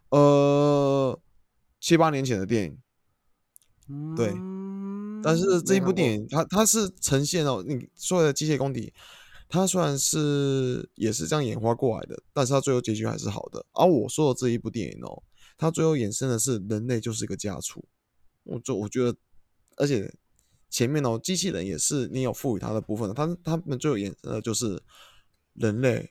[0.10, 1.18] 呃，
[1.80, 2.78] 七八年前的电影。
[4.18, 4.34] 对，
[5.24, 8.92] 但是这一部电影它它是呈现了，你所有的机械功底。
[9.52, 13.64] 它虽然是也是这样演化过来的，但是它最后结局还是好的。
[13.74, 15.22] 而我说的这一部电影哦，
[15.58, 17.84] 它最后衍生的是人类就是一个家畜。
[18.44, 19.16] 我就我觉得，
[19.76, 20.12] 而且
[20.70, 24.82] 前面哦，机器人也是你有赋予它的部分，它他们最后衍生的就是
[25.56, 26.10] 人类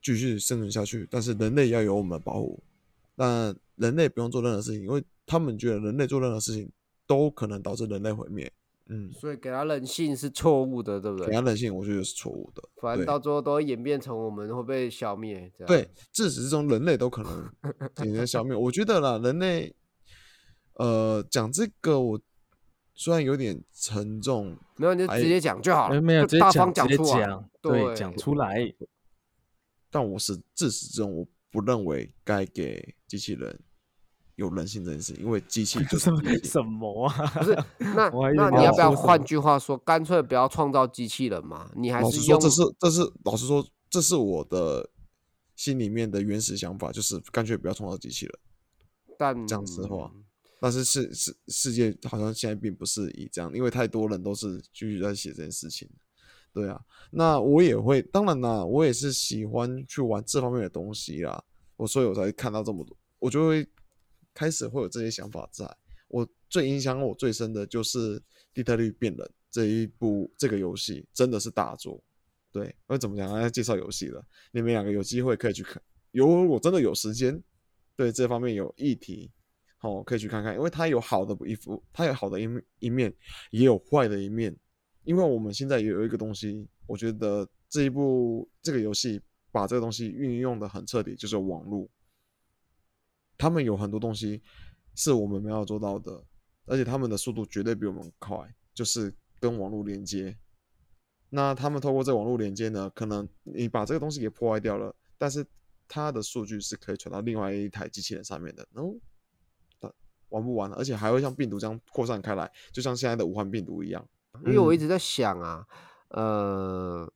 [0.00, 2.62] 继续生存下去，但是人类要有我们保护。
[3.16, 6.70] 但人类不用做任何事情，因为他们觉得人类做任何事情
[7.06, 8.50] 都可能导致人类毁灭。
[8.90, 11.26] 嗯，所以给他人性是错误的，对不对？
[11.26, 12.62] 给他人性，我觉得是错误的。
[12.80, 15.52] 反正到最后都会演变成我们会被消灭。
[15.66, 17.50] 对，自始至终人类都可能
[18.04, 18.56] 演变消灭。
[18.56, 19.74] 我觉得啦，人类，
[20.74, 22.20] 呃，讲这个我
[22.94, 28.74] 虽然有点沉重，没有你就直接讲就好了，没有直接讲，直接讲，对，讲出来。
[29.90, 33.58] 但我是自始至终我不认为该给机器人
[34.38, 36.10] 有人性这件事，因为机器 就是
[36.44, 37.26] 什么啊？
[37.26, 41.68] 不是，那 那你要不要换句话说，干脆不要创造机器人嘛？
[41.74, 42.38] 你还是用？
[42.38, 44.88] 这是这是老实说，这是我的
[45.56, 48.38] 心里面的原始想法，就是干脆不要创造机器人。
[49.18, 50.12] 但讲实话，
[50.60, 55.90] 但是世世世界好像现在并不是以这样，因为太多人都是继续在写这件事情。
[56.54, 61.42] 对啊，那我也会，当然啦，我也是喜欢去玩这方面的东西啦。
[61.76, 63.68] 我所以我才看到这么多，我就会
[64.38, 65.48] 开始会有这些想法。
[65.50, 65.68] 在
[66.06, 68.20] 我最影响我最深的就是
[68.54, 72.00] 《底特律变人》这一部这个游戏，真的是大作。
[72.52, 73.28] 对，我怎么讲？
[73.40, 77.42] 要介绍游戏了，你们两个有机会可以去看，有我真的有时间。
[77.96, 79.28] 对这方面有议题，
[79.76, 82.48] 好，可以去看看，因为它有好的一幅，它有好的一
[82.78, 83.12] 一面，
[83.50, 84.56] 也有坏的一面。
[85.02, 89.20] 因为我们现在也有一个东西，我觉得这一部这个游戏
[89.50, 91.90] 把这个东西运用的很彻底，就是网络。
[93.38, 94.42] 他们有很多东西
[94.94, 96.22] 是我们没有做到的，
[96.66, 98.36] 而且他们的速度绝对比我们快，
[98.74, 100.36] 就是跟网络连接。
[101.30, 105.46] 那他们透过这网络连接呢，可能你把这个东西给破坏掉了，但是。
[105.90, 108.94] 它的数据是可以传到另外一台机器人上面的，然后
[110.28, 114.06] 玩不完，而且还会像病毒这样扩散开来，就像现在的武汉病毒一样。
[114.44, 115.66] 因为我一直在想啊，
[116.10, 117.10] 呃，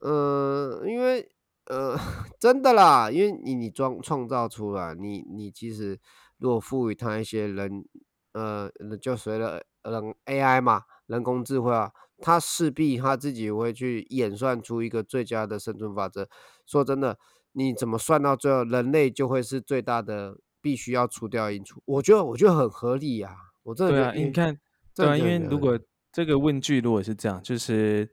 [0.00, 1.26] 呃，因为
[1.68, 1.96] 呃，
[2.40, 5.98] 真的啦，因为你你装创造出来，你你其实
[6.38, 7.84] 如果赋予它一些人，
[8.32, 16.28] 呃，就随着人 AI 嘛，人工智慧啊，它势必它自己会去演算出一个最佳的生存法则。
[16.66, 17.18] 说真的。
[17.52, 21.82] 你怎么算到最后，人类就会是最大的必须要除掉因素？
[21.86, 23.34] 我觉得，我觉得很合理呀。
[23.64, 24.56] 我真的对啊，你看，
[24.94, 25.76] 对啊，因为如果
[26.12, 28.08] 这个问句如果是这样，就是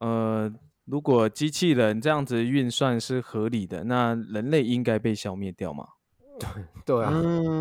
[0.00, 0.50] 呃，
[0.86, 5.86] 如果机器人这样子运算是合理的，那人类应该被消灭掉吗？
[6.38, 6.48] 对
[6.84, 7.12] 对啊，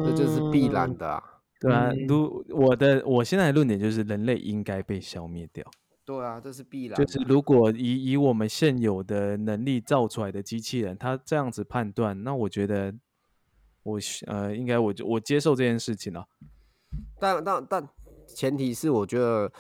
[0.06, 1.24] 这就是必然的啊。
[1.60, 5.66] 对啊，如我的我现在的论点就是人类应该被消灭掉。
[6.06, 6.96] 对啊，这是必然。
[6.96, 12.94] 就是如果以以我们现有的能力造出来的机器人，他这样子判断，那我觉得
[13.84, 16.28] 我呃，应该我就我接受这件事情了。
[17.20, 17.90] 但但但
[18.28, 19.52] 前提是，我觉得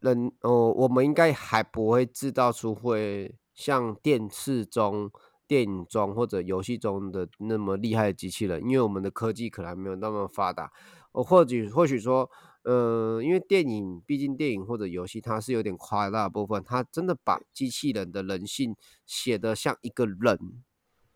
[0.00, 5.10] 人哦，我们应该还不会制造出会像电视中、
[5.46, 10.70] 电影中或者游戏中的那么厉害的机器人，因为我们的科技可能还没有那么发达。
[11.12, 12.30] 哦，或许或许说。
[12.62, 20.38] 呃，因为电影毕竟电影或者游戏，它是有点夸大部分，它真的把机器人的人性写得像一个人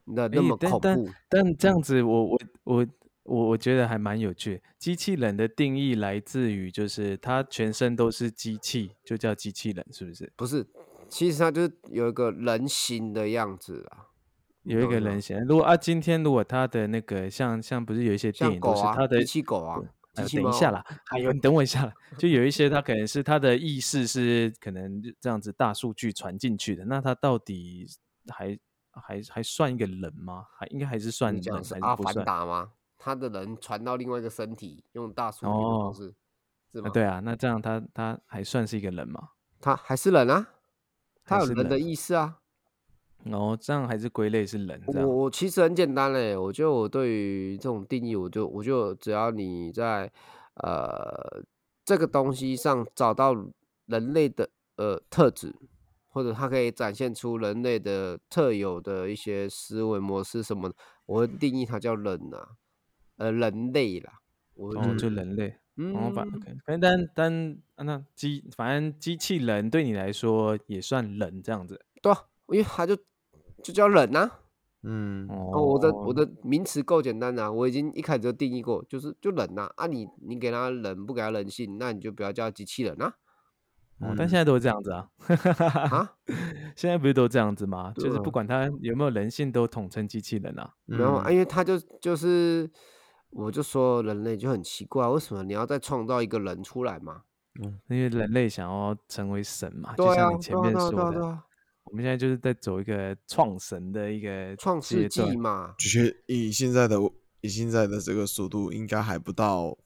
[0.07, 1.07] 那那么恐怖。
[1.29, 2.87] 但这样子，我我我我
[3.25, 4.63] 我我觉得还蛮有趣。
[4.79, 10.33] 机器人的定义来自于，就是它全身都是机器，就叫机器人，是不是？
[10.37, 10.67] 不是，
[11.09, 14.07] 其实它就是有一个人形的样子啊，
[14.63, 15.39] 有一个人形。
[15.47, 19.81] 如果啊，今天如果它的那个像像不是有一些电影都是它的机器狗啊。
[20.17, 21.93] 等一下啦，还有你等我一下啦。
[22.17, 27.85] 就有一些，他可能是他的意识是可能这样子大数据传进去的，那他到底
[28.29, 28.57] 还
[28.93, 30.47] 还还算一个人吗？
[30.57, 32.71] 还应该还是算人，还是阿凡达吗？
[33.05, 36.15] 他的人传到另外一个身体，用大数据的方式，
[36.73, 36.89] 是吗？
[36.89, 39.29] 对啊，那这样他他还算是一个人吗？
[39.61, 40.49] 他还是人啊，
[41.23, 42.39] 他有人的意思啊。
[43.31, 44.83] 哦，这样还是归类是人。
[44.87, 50.11] 我我其实很简单嘞，我觉得我对于这种定义，我就我就只要你在
[50.55, 51.43] 呃
[51.85, 53.35] 这个东西上找到
[53.85, 55.55] 人类的呃特质，
[56.09, 60.73] 或者它可以展现出人类的特有的一些思维模式什么，
[61.05, 62.49] 我会定义它叫人呐，
[63.17, 64.21] 呃人类啦。
[64.55, 65.57] 哦，就人类。
[65.77, 66.31] 嗯，反
[66.67, 71.85] 正但但那机反正机器人对你来说也算人这样子。
[72.01, 72.97] 对啊，因为他就。
[73.63, 74.31] 就叫人呐，
[74.83, 83.15] 嗯，哦，我的我的名词够简单呐，我已经一开始就定义过，就是就人呐，啊，你你给他人不给他人性，那你就不要叫机器人呐。
[84.01, 85.09] 哦，但现在都是这样子啊，
[85.91, 86.13] 啊，
[86.77, 87.91] 现在不是都这样子吗？
[87.97, 90.75] 就是不管他有没有人性，都统称机器人啊。
[90.85, 92.71] 没有啊，因为他就就是，
[93.35, 97.23] 我就说人类就很奇怪，为什么你要再创造一个人出来嘛？
[97.61, 101.43] 嗯，因为人类想要成为神嘛，就像你前面说的。
[101.85, 106.97] 我们现在就是在走一个创神的一个创世纪嘛，就是以现在的
[107.43, 109.77] 以现在的这个速度，应该还不到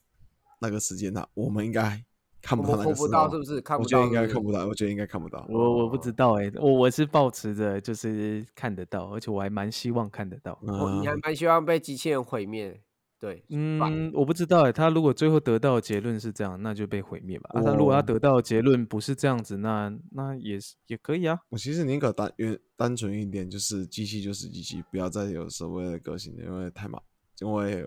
[0.61, 1.27] 那个时间呢。
[1.35, 2.03] 我们应该
[2.41, 3.61] 看不到那个时候，是不是？
[3.61, 4.67] 看不到，我觉得应该看不到。
[4.67, 5.45] 我觉得应该看不到。
[5.51, 10.59] 我我不知道哎，我我是抱持着就是看得到，而且我还蛮希望看得到。
[10.63, 12.81] 你还蛮希望被机器人毁灭。
[13.21, 17.51] 对，嗯，我不知道哎，他如果最后得到的结论是这样，那就被毁灭吧。
[17.55, 21.39] 啊，他如果他得到的结论不是这样子，那那也是也可以啊。
[21.49, 27.01] 我其实宁可单因为单纯一点，就是机器就是机器，不要再有所谓的个性，因为太麻，
[27.41, 27.85] 因为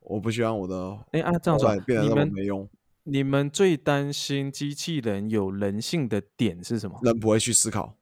[0.00, 2.66] 我不希望我的哎啊这样说，变得那么没用。
[3.02, 6.98] 你们最担心机器人有人性的点是什么？
[7.02, 7.98] 人不会去思考。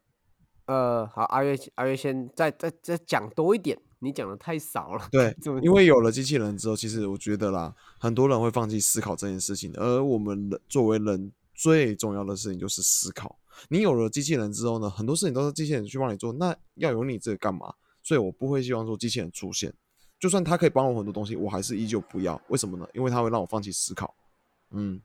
[0.66, 5.08] 呃，好，阿月阿月先再再再讲多一点，你讲的太少了。
[5.12, 9.72] 对，因为有了机器人之后，其实我觉得啦，很多人会放弃思考这件事情。
[9.76, 13.38] 而我们人作为人最重要的事情就是思考。
[13.68, 17.72] 你有了机器人之后呢，很多事情都是机器人去帮你做，那要有你这个干嘛？
[18.02, 19.72] 所以我不会希望说机器人出现，
[20.18, 22.40] 就算它可以帮我很多东西，我还是依旧不要。
[22.48, 22.86] 为什么呢？
[22.92, 24.14] 因为它会让我放弃思考。
[24.70, 25.00] 嗯。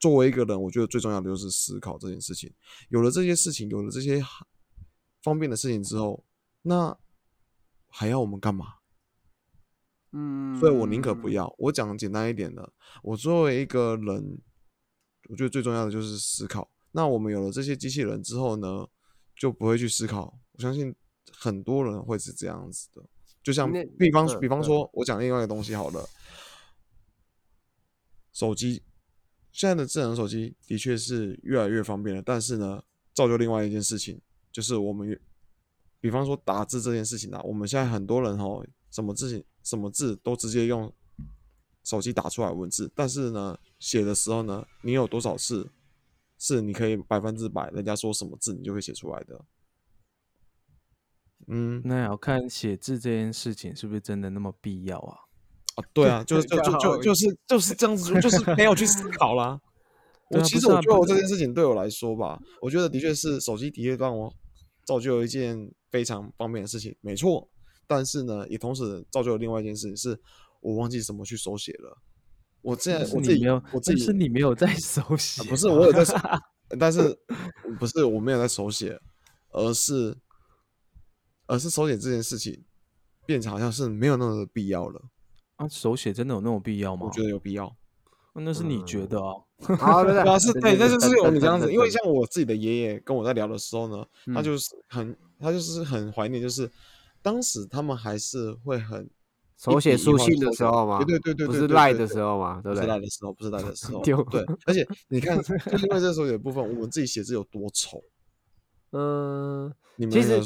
[0.00, 2.52] 作为一个人，我觉得最重要的就是思考这件事情。
[2.88, 4.20] 有了这些事情，有了这些
[5.22, 6.24] 方便的事情之后，
[6.62, 6.98] 那
[7.92, 8.66] 还要我们干嘛？
[10.12, 11.54] 嗯，所以我宁可不要。
[11.58, 14.40] 我讲简单一点的，我作为一个人，
[15.28, 16.70] 我觉得最重要的就是思考。
[16.90, 18.86] 那我们有了这些机器人之后呢，
[19.36, 20.38] 就不会去思考。
[20.52, 20.94] 我相信
[21.30, 23.02] 很多人会是这样子的。
[23.42, 26.08] 就像比方比方说，我讲另外一个东西好了，
[28.32, 28.82] 手机。
[29.50, 34.18] 现在的智能手机的确是越来越方便了，但是呢，造就另外一件事情，
[34.50, 35.20] 就是我们，
[36.02, 40.92] 比方说打字这件事情啊，我们现在很多人哦，什么字什么字都直接用
[41.84, 45.70] 手机打出来文字，但是呢，写的时候呢，你有多少次
[46.38, 49.44] 是你可以百分之百，人家说什么字你就会写出来的？
[51.46, 55.16] 嗯，那要看写字这件事情是不是真的那么必要啊？
[55.76, 59.60] 啊，对啊， 就是就就就就是就是这样子，就是没有去思考啦。
[60.30, 64.32] 我其实我觉得我这件事情对我来说吧，我觉得的确是手机的确让我
[64.84, 67.48] 造就了一件非常方便的事情，没错。
[67.86, 70.18] 但是呢，也同时造就了另外一件事情，是
[70.60, 71.98] 我忘记怎么去手写了。
[72.62, 76.14] 我现在我自己没有，我自己是你没有在手写，不是我有在手，
[76.78, 77.18] 但是
[77.78, 78.98] 不是我没有在手写，
[79.50, 80.16] 而是
[81.46, 82.64] 而是手写这件事情
[83.26, 85.02] 变成好像是没有那么的必要了。
[85.56, 87.06] 啊手写真的有那种必要吗？
[87.06, 87.76] 我觉得有必要，
[88.34, 89.44] 那是你觉得哦？
[89.78, 96.70] 好，对对， 是对，但是是有你这样子，因为像我自己的爷爷跟我在聊的时候呢，他就是很，他就是很怀念，就是
[97.20, 99.08] 当时他们还是会很
[99.58, 101.04] 手写书信的时候嘛？
[101.04, 102.60] 对对对对，不是赖的时候嘛？
[102.62, 102.86] 对不对？
[102.86, 105.42] 赖的时候不是赖的时候， 对， 而且你看，就
[105.76, 108.02] 是因为这时候有部分，我们自己写字有多丑，
[108.92, 110.42] 嗯，你们其实。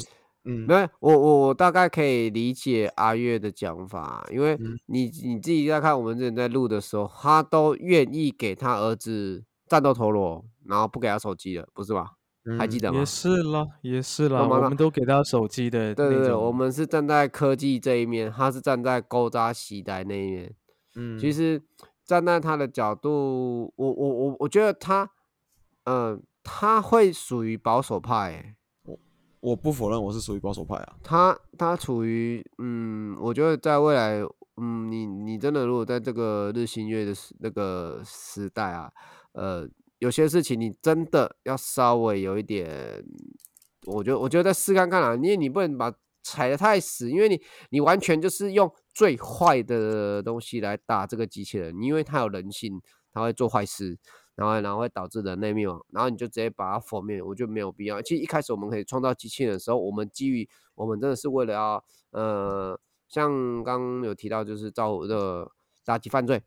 [0.49, 12.11] 嗯，没有，我我我大概可以理解阿月的讲法，因为你你自己在看我们之前在录的时候，他都愿意给他儿子战斗陀螺，然后不给他手机了，不是吧？
[12.57, 12.99] 还记得吗？
[12.99, 15.93] 也是啦，也是啦，我们都给他手机的。
[15.93, 20.53] 对对对，我们是站在科技这一面，他是站在勾扎西呆那一面。
[20.95, 21.61] 嗯，其实
[22.05, 25.11] 站在他的角度，我我我我觉得他，
[25.83, 28.55] 嗯，他会属于保守派。
[29.47, 30.95] 我不否认我是属于保守派啊。
[31.01, 34.21] 他他处于嗯，我觉得在未来，
[34.57, 38.91] 嗯，你你真的如果在这个日新月的时那个时代啊，
[39.31, 39.67] 呃，
[39.99, 43.03] 有些事情你真的要稍微有一点，
[43.85, 52.81] 我觉得我觉得再试看看啊，因为你不能把踩的太死，因为你你完全就是用最坏的东西来打这个机器人，因为它有人性，
[53.13, 53.97] 它会做坏事。
[54.37, 57.99] 然后，然后会导致人类灭亡，然后你就直接把它否灭，我觉得没有必要。
[58.03, 65.49] 其实一开始我们可以创造机器人的时候，我们基于我们真的是为了要，呃，像刚有提到就是照顾的
[65.83, 66.43] 打击犯罪，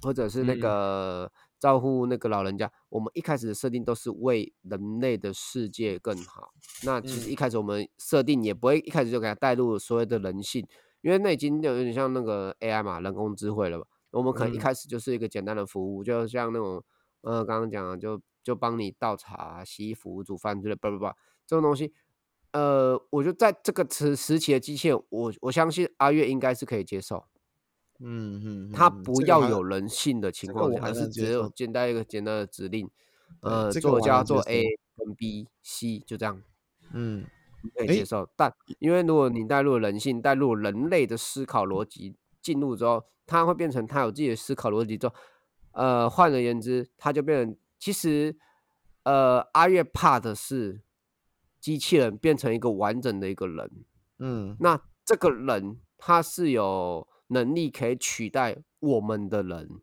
[0.00, 6.54] 或者是那个照顾那个老人家，我们一开始的设定都是为人类的世界更好。
[6.84, 10.66] 那其实一开始我们设定也不会一开始就给他带入所谓的人性，
[11.02, 13.86] 因为那已经就有点像那个 AI 嘛，人工智慧了吧？
[14.12, 16.82] 我们可能一开始就是一个简单的服务，就像那种。
[17.22, 21.06] 呃，刚刚讲了，就就帮你倒茶、洗衣服、煮饭之类，不不不，
[21.46, 21.92] 这种东西，
[22.52, 27.24] 呃，我就在这个时时期的机械，我我相信阿月应该是可以接受，
[28.00, 32.90] 嗯嗯，他不要有人性的情况下，还是只有简单一个简单的指令，
[33.40, 34.64] 呃，做叫做 A
[34.96, 36.42] 跟 B、C 就这样，
[36.92, 37.24] 嗯，
[37.76, 38.28] 可以接受。
[38.34, 45.14] 但因为如果你带入人性、带入人类的思考逻辑进入之后，他会变成他有自己的思考逻辑之后。
[45.72, 48.36] 呃，换而言之，他就变成其实，
[49.04, 50.82] 呃，阿月怕的是
[51.60, 53.84] 机器人变成一个完整的一个人，
[54.18, 59.80] 嗯，那这个人他是有能力可以取代我们的人，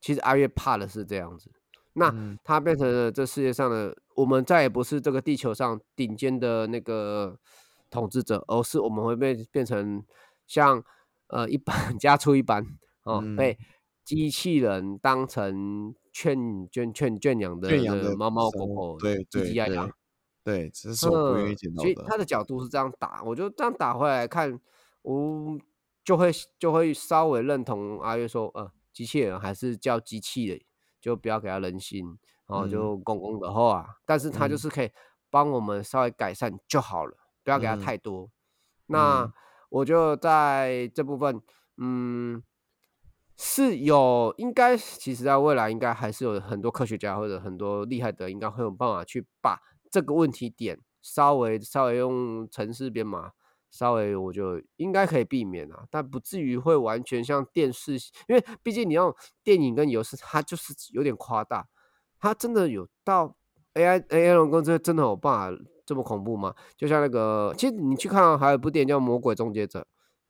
[0.00, 1.50] 其实阿月怕的是这样子，
[1.94, 7.38] 那他变成了这世界上的我们再也不是这个地球上顶尖的那个
[7.88, 10.04] 统治者，而是我们会被变成
[10.46, 10.84] 像
[11.28, 12.64] 呃一般 家畜一般
[13.04, 13.58] 哦被。
[14.08, 19.92] 机器人当成劝圈圈圈养的猫猫狗狗，对对对，
[20.42, 21.82] 对，这是我不愿意见到的。
[21.82, 24.58] 所以他的角度是这样打，我就这样打回来看，
[25.02, 25.58] 我
[26.02, 30.58] 就会就会稍微认同阿月说，呃，机器人还是叫机器人，
[31.02, 32.06] 就不要给他人心，
[32.46, 34.90] 然后就公公的话，但是他就是可以
[35.28, 38.30] 帮我们稍微改善就好了，不要给他太多。
[38.86, 39.30] 那
[39.68, 41.42] 我就在这部分，
[41.76, 42.42] 嗯。
[43.40, 53.30] 是有，应该其实在未来应该还是有很多科学家或者很多厉害的，应该会有办法去把这个问题点稍微稍微用程式编码，
[53.70, 57.94] 稍微我就应该可以避免啊，但不至于会完全像电视，
[58.26, 59.14] 因为毕竟你用
[59.44, 61.68] 电影跟游戏，它就是有点夸大，
[62.18, 63.36] 它真的有到
[63.74, 66.52] AI AI 人工智能真的有办法这么恐怖吗？
[66.76, 69.80] 就像那个，其实你去看还有部电影叫《魔鬼终结者》。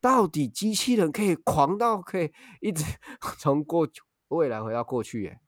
[0.00, 2.84] 到底机器人可以狂到可以一直
[3.38, 5.22] 从过去未来回到过去？
[5.24, 5.40] 耶？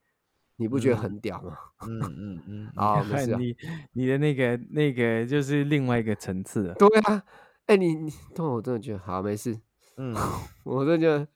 [0.56, 1.56] 你不觉得很屌吗？
[1.86, 2.72] 嗯嗯嗯。
[2.76, 3.34] 好，没事。
[3.36, 3.56] 你
[3.92, 6.74] 你的那个那个就是另外一个层次。
[6.78, 7.22] 对啊，
[7.66, 9.58] 哎，你你，但我真的觉得好，没事。
[9.96, 10.14] 嗯，
[10.64, 11.28] 我真的觉得，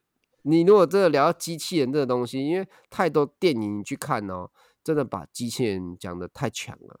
[0.43, 4.51] 你如果真的聊机器人这个东西，因为太多电影去看哦，
[4.83, 6.99] 真的把机器人讲的太强了。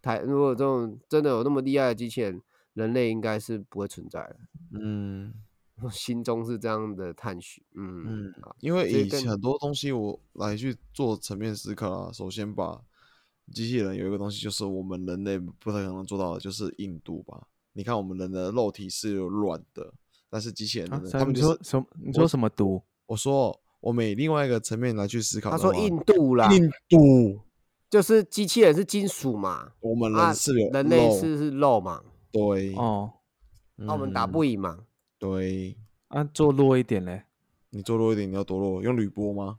[0.00, 2.40] 太如果这种真的有那么厉害的机器人，
[2.74, 4.36] 人类应该是不会存在的。
[4.78, 5.34] 嗯。
[5.90, 12.12] 心中是这样的探寻，嗯嗯，因为以很多东西我来去做层面思考啊。
[12.12, 12.80] 首先，把
[13.52, 17.48] 机器人有一个东西，就是我们人类不太可能做到的，就是硬度吧。
[17.72, 19.92] 你看，我们人的肉体是有软的，
[20.30, 21.86] 但是机器人他们就说什么？
[22.02, 22.80] 你说什么毒？
[23.06, 25.50] 我说，我们以另外一个层面来去思考。
[25.50, 27.40] 他说硬度啦，硬度
[27.90, 33.12] 就是机器人是金属嘛，我们人是有人类是是肉嘛，对哦，
[33.74, 34.86] 那我们打不赢嘛。
[35.18, 35.76] 对，
[36.08, 37.24] 啊，做弱一点嘞，
[37.70, 38.82] 你做弱一点，你要多弱？
[38.82, 39.58] 用铝箔吗？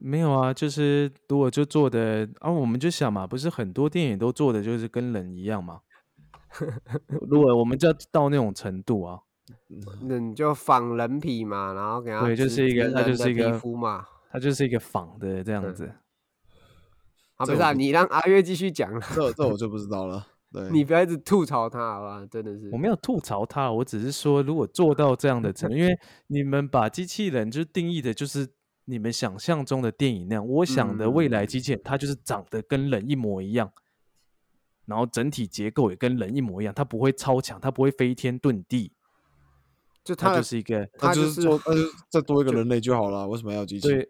[0.00, 5.80] 没有啊，就是如果就做的啊，我们就想嘛，不是很多电影都做的就是跟人一样嘛。
[7.28, 9.20] 如果我们就要到那种程度啊，
[10.02, 15.92] 那你就仿人皮嘛，然后给他对，就是一个，它就是一个皮肤嘛，它就是一个仿的这样子。
[17.34, 20.26] 好，不是啊，你让阿月继续讲了，这这我就不知道了。
[20.70, 22.26] 你不要一直吐槽他，好吧？
[22.30, 28.48] 真的是，我没有吐槽他，我只是说，如果做到这样的程度，因为你们把机器人就定义的就是
[28.86, 33.70] 你们想象中的电影那样，我想的未来机器人，它就是长得跟人一模一样，
[34.86, 38.92] 然后整体结构也跟人一模一样，它不会超强，它不会飞天遁地，
[40.02, 41.74] 就它就是一个，它就是说，呃，
[42.08, 43.86] 再多一个人类就好了，为什么要机器？
[43.86, 44.08] 对，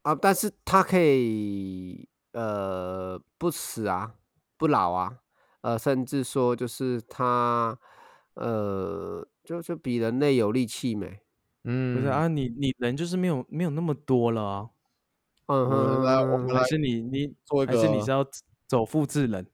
[0.00, 4.14] 啊，但是它可以，呃，不死啊。
[4.58, 5.18] 不老啊，
[5.60, 7.78] 呃，甚至说就是他，
[8.34, 11.20] 呃，就就比人类有力气没？
[11.64, 14.70] 嗯，不是啊，你你人就是没有没有那么多了啊。
[15.46, 18.26] 嗯哼，来，我们还是你你做一个，还是你是要
[18.66, 19.46] 走复制人，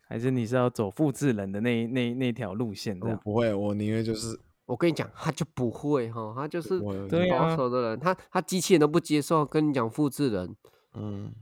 [0.00, 2.98] 还是你是要走复制人的那那那条路线？
[3.00, 10.54] 我不会，我宁愿就是，我跟你讲，他就不会哈，他就是保守的人，他他机器人都不接受，跟你讲复制人，
[10.94, 11.32] 嗯。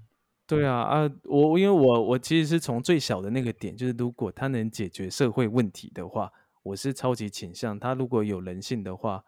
[0.46, 6.30] 对啊啊，我因为我我其实是从最小的那个点，就是如果他能解决社会问题的话，
[6.62, 7.94] 我是超级倾向他。
[7.94, 9.24] 如果有人性的话，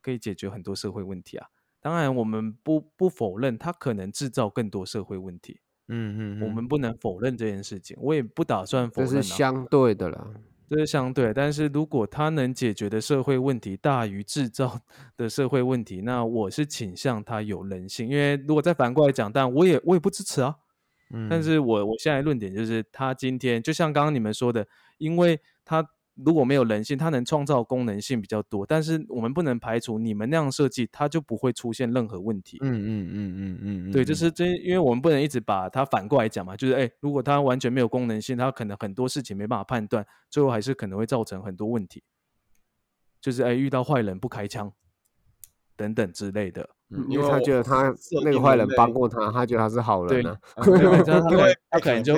[0.00, 1.48] 可以解决很多社会问题啊。
[1.80, 5.60] 当然，我们不不否认他可能制造更多社会问题。
[5.88, 9.10] 嗯嗯，我们不能否认这件事情，我也不打算否认。
[9.10, 10.28] 这是相对的啦，
[10.70, 11.34] 这是相对。
[11.34, 14.80] 但是如果它能解决的社会问题大于制造
[15.18, 18.08] 的社会问题，那我是倾向它有人性。
[18.08, 20.54] 因为如果再反过来讲，但我也我也不支持啊。
[21.12, 24.64] 嗯但是我我现在论点就是，他今天就像刚刚你们说的，
[24.98, 25.84] 因为他
[26.14, 32.58] 如果没有人性，他能创造功能性比较多，但是我们不能排除你们那样设计，它就不会出现任何问题。
[32.60, 42.02] 嗯嗯嗯嗯嗯，对，就是这，因为我们不能一直把它反过来讲嘛，就是哎，如果它完全没有功能性，它可能很多事情没办法判断，最后还是可能会造成很多问题。
[43.20, 44.72] 就是哎，遇到坏人不开枪
[45.76, 46.68] 等等之类的。
[47.08, 47.94] 因为他觉得他
[48.24, 50.36] 那个坏人帮过他，他觉得他是好人呢。
[50.56, 52.16] 对，他可能就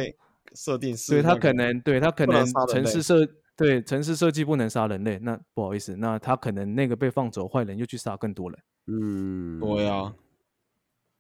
[0.54, 5.18] 设定， 所以他可能对他可能城市设对城市设计不能杀人类。
[5.18, 8.58] 那不好意思，那他可能那个被放走坏人又去杀更多人。
[8.86, 10.14] 嗯，对啊，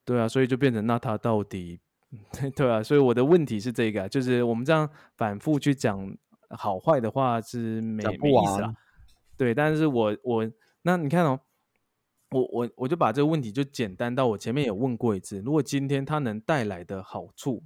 [0.04, 1.80] 对啊，所以就变成那他到底
[2.56, 2.82] 对啊？
[2.82, 6.16] 所以我的问题是这个，就是我们这样反复去讲
[6.50, 8.74] 好坏的话是没没意思啊。
[9.36, 10.50] 对，但是我我
[10.82, 11.40] 那你看哦。
[12.34, 17.62] 我我我就把这个问题就简单到我前面有问过一次，如果今天它能带来的好处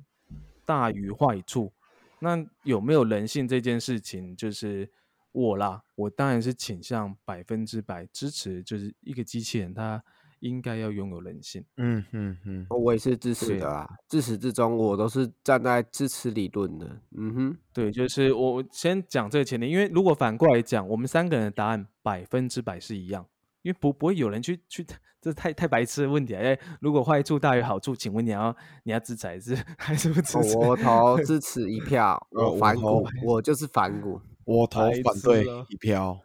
[0.65, 1.73] 大于坏处，
[2.21, 4.91] 那有没有人性这件事情，就是
[5.33, 10.03] 我啦，我当然是倾向百分之百支持，就是一个机器人它
[10.41, 11.65] 应该要拥有人性。
[11.77, 17.01] 嗯嗯嗯，我也是支持的啊，自始至终我都是站在支持理论的。
[17.17, 23.27] 嗯哼，对，就是我先讲这个前提，因为如果反过来讲，我们三个人的答案百分之百是一样，
[23.67, 24.87] 因为不不会有人去 去，
[25.21, 26.41] 这太太白痴的问题啊！
[26.41, 28.55] 哎，如果坏处大于好处，请问你要
[28.85, 30.57] 你要支持还是 还是不支持？
[30.57, 36.17] 我投支持一票， 我反股，我就是反股，我投反对一票。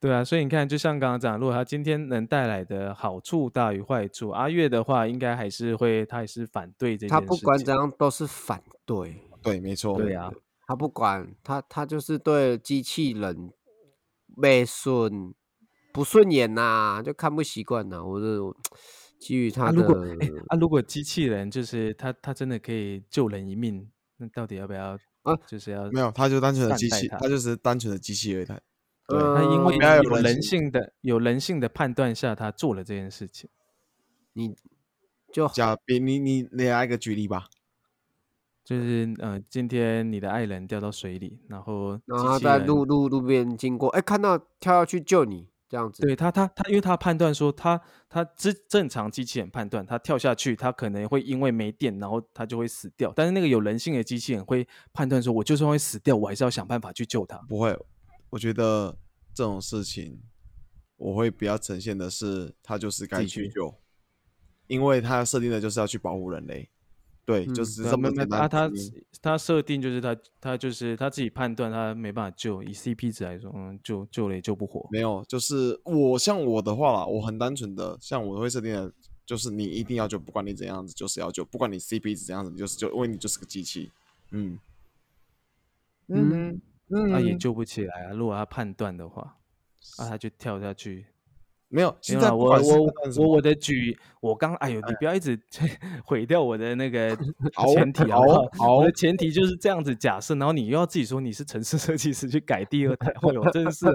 [0.00, 7.14] 对啊，所以你看，就像刚刚讲，如果他今天能带来的好处大于坏处，阿月的话，应该还是会，他也是反对这件事。
[7.14, 10.30] 他不管怎样都是反对，对，没错，对啊，
[10.66, 13.52] 他不管他，他就是对机器人
[14.36, 15.32] 没顺
[15.94, 18.04] 不顺眼呐，就看不习惯呐。
[18.04, 18.54] 我就
[19.20, 19.80] 基于他的
[20.50, 25.36] 啊，如果机器人就是他，他真的可以救人一命，那到底要不要啊？
[25.46, 28.44] 就是要没有，他就单纯的机器，他就是单纯的机器而已。
[28.44, 33.48] 对，他因为有人性的、有人性的判断下，他做了这件事情。
[34.32, 34.56] 你
[35.32, 37.46] 就假比你你你来一个举例吧，
[38.64, 46.02] 就是呃，今天你的爱人掉到水里，然后然后在路路路边经过，哎，看到跳下去救你这样子。
[46.02, 53.12] 对他他他，因为他判断说他他之正常机器人判断，他跳下去他可能会因为没电，然后他就会死掉。
[53.16, 57.36] 但是那个有人性的机器人会判断说，我就算会死掉，我还是要想办法去救他。
[57.48, 57.76] 不会。
[58.30, 58.96] 我觉得
[59.34, 60.22] 这种事情，
[60.96, 63.74] 我会比较呈现的是，他就是该去救，
[64.68, 66.70] 因为他设定的就是要去保护人类，
[67.24, 68.40] 对，就是这么简单。
[68.40, 68.70] 他他
[69.22, 74.86] 他设定就是他他就是他自己判断他没办法救，以 CP 值来说，嗯，救救了也救不活。
[74.90, 78.92] 没有，就是我像我的话啦，我很单纯的，像我会设定的，
[79.24, 83.90] 就是你一定要救，不管你怎样子，就是要救，不管你 CP 值怎样子，就是救因为你就是个机器，
[84.30, 84.58] 嗯
[86.08, 86.60] 嗯。
[87.10, 88.12] 他也救不起来啊！
[88.12, 89.38] 如果他判断的话，
[89.98, 91.06] 那他就跳下去。
[91.74, 95.36] 没有，现在我我我我的举，我刚哎呦，你不要一直
[96.06, 97.16] 毁掉我的那个
[97.74, 98.30] 前提好不
[98.62, 98.76] 好？
[98.76, 103.86] 我的前提就是这样子假设，然后你又要自己说你是城市设计师去改第二代，哎呦，真的是，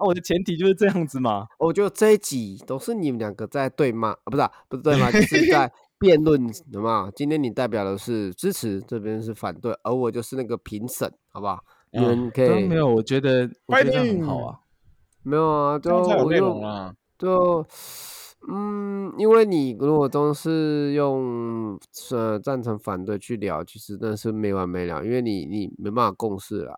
[0.00, 1.48] 我的前提就是这样子嘛。
[1.58, 6.40] 我觉得这一集都是你们两个在对骂啊，不是不是对骂，就 是在辩论，
[6.72, 7.10] 懂吗？
[7.16, 11.58] 今天你代表的是支持，这边是反对，而我就是那个评审，好不好？
[11.90, 12.86] 你们可以没有？
[12.86, 14.60] 我觉得我觉得很好啊，
[15.24, 16.60] 没有啊，就我就
[17.18, 17.66] 就
[18.48, 21.78] 嗯，因为你如果都是用
[22.12, 26.74] 呃赞成反对去聊，其实那是没完没了，因为你你没办法共识啦。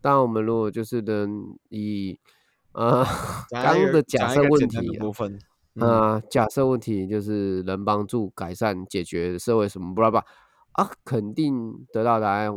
[0.00, 2.18] 但我们如果就是能以
[2.72, 3.04] 呃
[3.50, 5.38] 刚的假设问题部分
[5.80, 10.24] 啊，假设问题就是能帮助改善解决社会什么不知道吧？
[10.72, 12.52] 啊，肯定得到答案。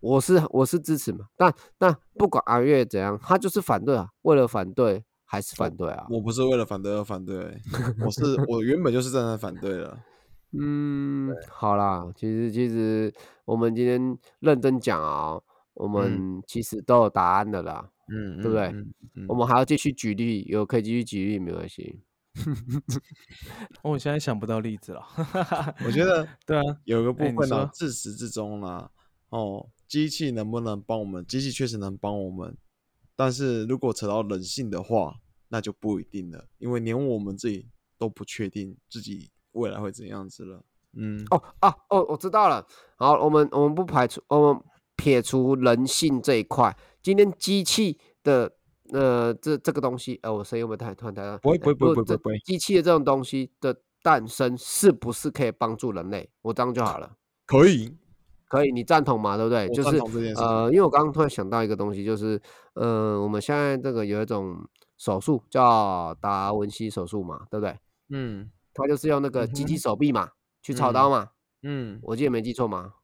[0.00, 4.08] 我是我是支持嘛，但但不管阿月怎样，他就是反对啊。
[4.22, 6.06] 为了反对还是反对啊？
[6.08, 7.36] 我不是为了反对而反对，
[8.00, 9.98] 我是 我原本就是站在反对了。
[10.58, 13.12] 嗯，好啦，其实其实
[13.44, 15.38] 我们今天认真讲啊，
[15.74, 17.90] 我们其实都有答案的啦。
[18.10, 18.74] 嗯，对不对？
[19.28, 22.00] 我们还要继续举例，有可以继续举例没关系。
[23.82, 25.02] 我现在想不到例子了。
[25.84, 28.90] 我觉得对啊，有个部分呢，自始至终呢，
[29.28, 29.68] 哦。
[29.88, 31.24] 机器能不能帮我们？
[31.26, 32.54] 机器确实能帮我们，
[33.18, 35.16] 但是如果扯到人性的话，
[35.48, 37.66] 那就不一定了，因为连我们自己
[37.98, 40.64] 都不确定自己未来会怎样子了。
[40.92, 42.64] 嗯，哦啊哦，我知道了。
[42.96, 44.62] 好，我们我们不排除，我们
[44.94, 46.76] 撇除人性这一块。
[47.02, 48.52] 今天机器的
[48.92, 51.36] 呃这这个东西，呃，我声音有没有太突然太大？
[51.38, 52.38] 不会不会不会不会。
[52.44, 56.30] 机器的这种东西的诞生，是不是可以帮助人类？
[56.42, 57.16] 我这样就好了。
[57.46, 57.96] 可以。
[58.48, 59.36] 可以，你赞同吗？
[59.36, 59.68] 对不对？
[59.68, 59.98] 就是
[60.36, 62.40] 呃，因为我刚刚突然想到一个东西，就是
[62.74, 64.56] 呃，我们现在这个有一种
[64.96, 67.76] 手术叫达文西手术嘛，对不对？
[68.10, 70.30] 嗯，他就是用那个机器手臂嘛，
[70.62, 71.28] 去操刀嘛。
[71.62, 72.94] 嗯，我记得没记错嘛。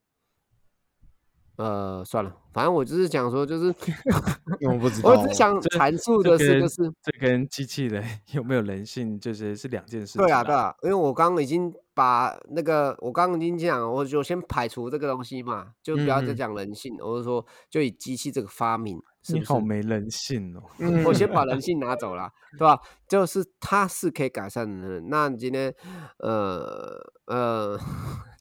[1.57, 3.73] 呃，算了，反正我就是讲说，就是
[4.69, 10.19] 我不知道，我只想阐述的是，就是这跟机器人 有没有人性，就是是两件事。
[10.19, 20.63] 对啊，对啊，因为我刚刚已经把那个，我刚刚已经讲，我就先排除这个东西嘛，就不要再讲人性，我是说，就以机器这个发明，你好没人性哦。
[21.07, 22.29] 我先把人性拿走了，
[22.59, 22.77] 对吧？
[23.09, 25.01] 就是它是可以改善的。
[25.03, 25.73] 那今天，
[26.19, 27.79] 呃呃，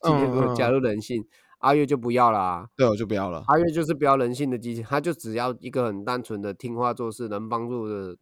[0.01, 1.23] 今天如果加入人性。
[1.63, 3.41] 阿月就不要啦，对，我就不要了。
[3.47, 8.17] 阿月就是不要人性的机器，他就只要一个很单纯的听话做事，能帮助的。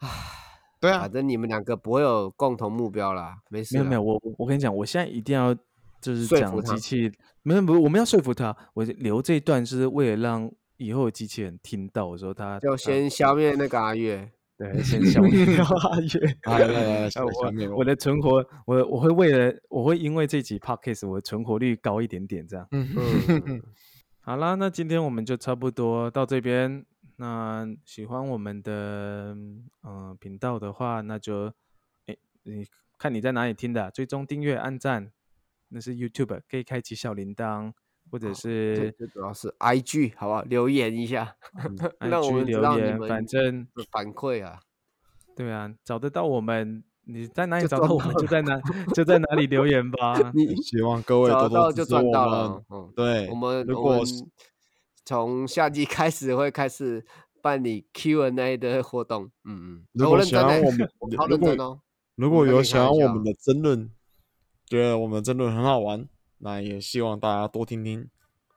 [0.00, 0.08] 唉，
[0.78, 3.78] 对啊，反正你们两个不会有共同目标啦，没事。
[3.78, 5.54] 没有没有，我我跟你讲，我现在一定要
[6.02, 7.10] 就是讲机器，
[7.42, 8.54] 没有不，我们要说服他。
[8.74, 14.30] 我留这一段是为了让以后的机器人听到，我说他就先消灭那个阿月。
[14.60, 16.36] 对，先消灭 阿月。
[16.44, 17.10] 来来来，
[17.70, 22.68] 我我的存活，我我会为了，我会因为这集 podcast，我的存活率高一点点，这样。
[22.72, 23.62] 嗯嗯。
[24.20, 26.84] 好啦，那今天我们就差不多到这边。
[27.16, 29.34] 那喜欢我们的
[29.82, 31.46] 嗯频道的话，那就
[32.04, 32.66] 哎，你
[32.98, 33.90] 看你在哪里听的？
[33.90, 35.10] 追踪、订阅、按赞，
[35.68, 37.72] 那是 YouTube，可以开启小铃铛，
[38.10, 40.42] 或者是最主要是 IG，好不好？
[40.42, 41.36] 留言一下，
[42.00, 44.60] IG 留言，反正反馈啊。
[45.36, 48.60] 对啊，找得到我们，你在哪里找到我们，就在哪
[48.94, 50.14] 就在哪里留言吧。
[50.34, 52.64] 你希望各位多多支持我们。
[52.70, 54.02] 嗯，对，我们如果。
[55.02, 57.04] 从夏季开始会开始
[57.42, 60.88] 办理 Q&A 的活动，嗯嗯，如果想要我们，
[61.26, 61.80] 如果
[62.14, 63.90] 如果有想要我们的争论，
[64.66, 66.06] 觉得我们的争论很好玩，
[66.40, 68.08] 那也希望大家多听听，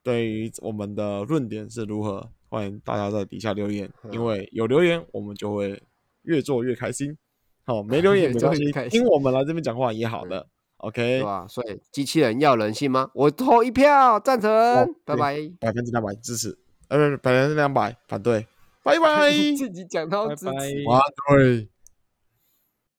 [0.01, 5.83] 对于我们的论点是如何，欢迎大家在底下留言，因为有留言我们就会
[6.23, 7.17] 越做越开心。
[7.65, 10.47] 好，没 留言没关系，听我们来这边讲话也好的。
[10.77, 11.45] OK，对吧？
[11.47, 13.09] 所以机器人要人性吗？
[13.13, 14.49] 我投一票赞成，
[15.05, 16.57] 拜拜，百分之两百支持，
[16.89, 18.45] 呃，百分之两百反对，
[18.83, 19.31] 拜拜。
[19.55, 21.72] 自己讲到支持，拜拜。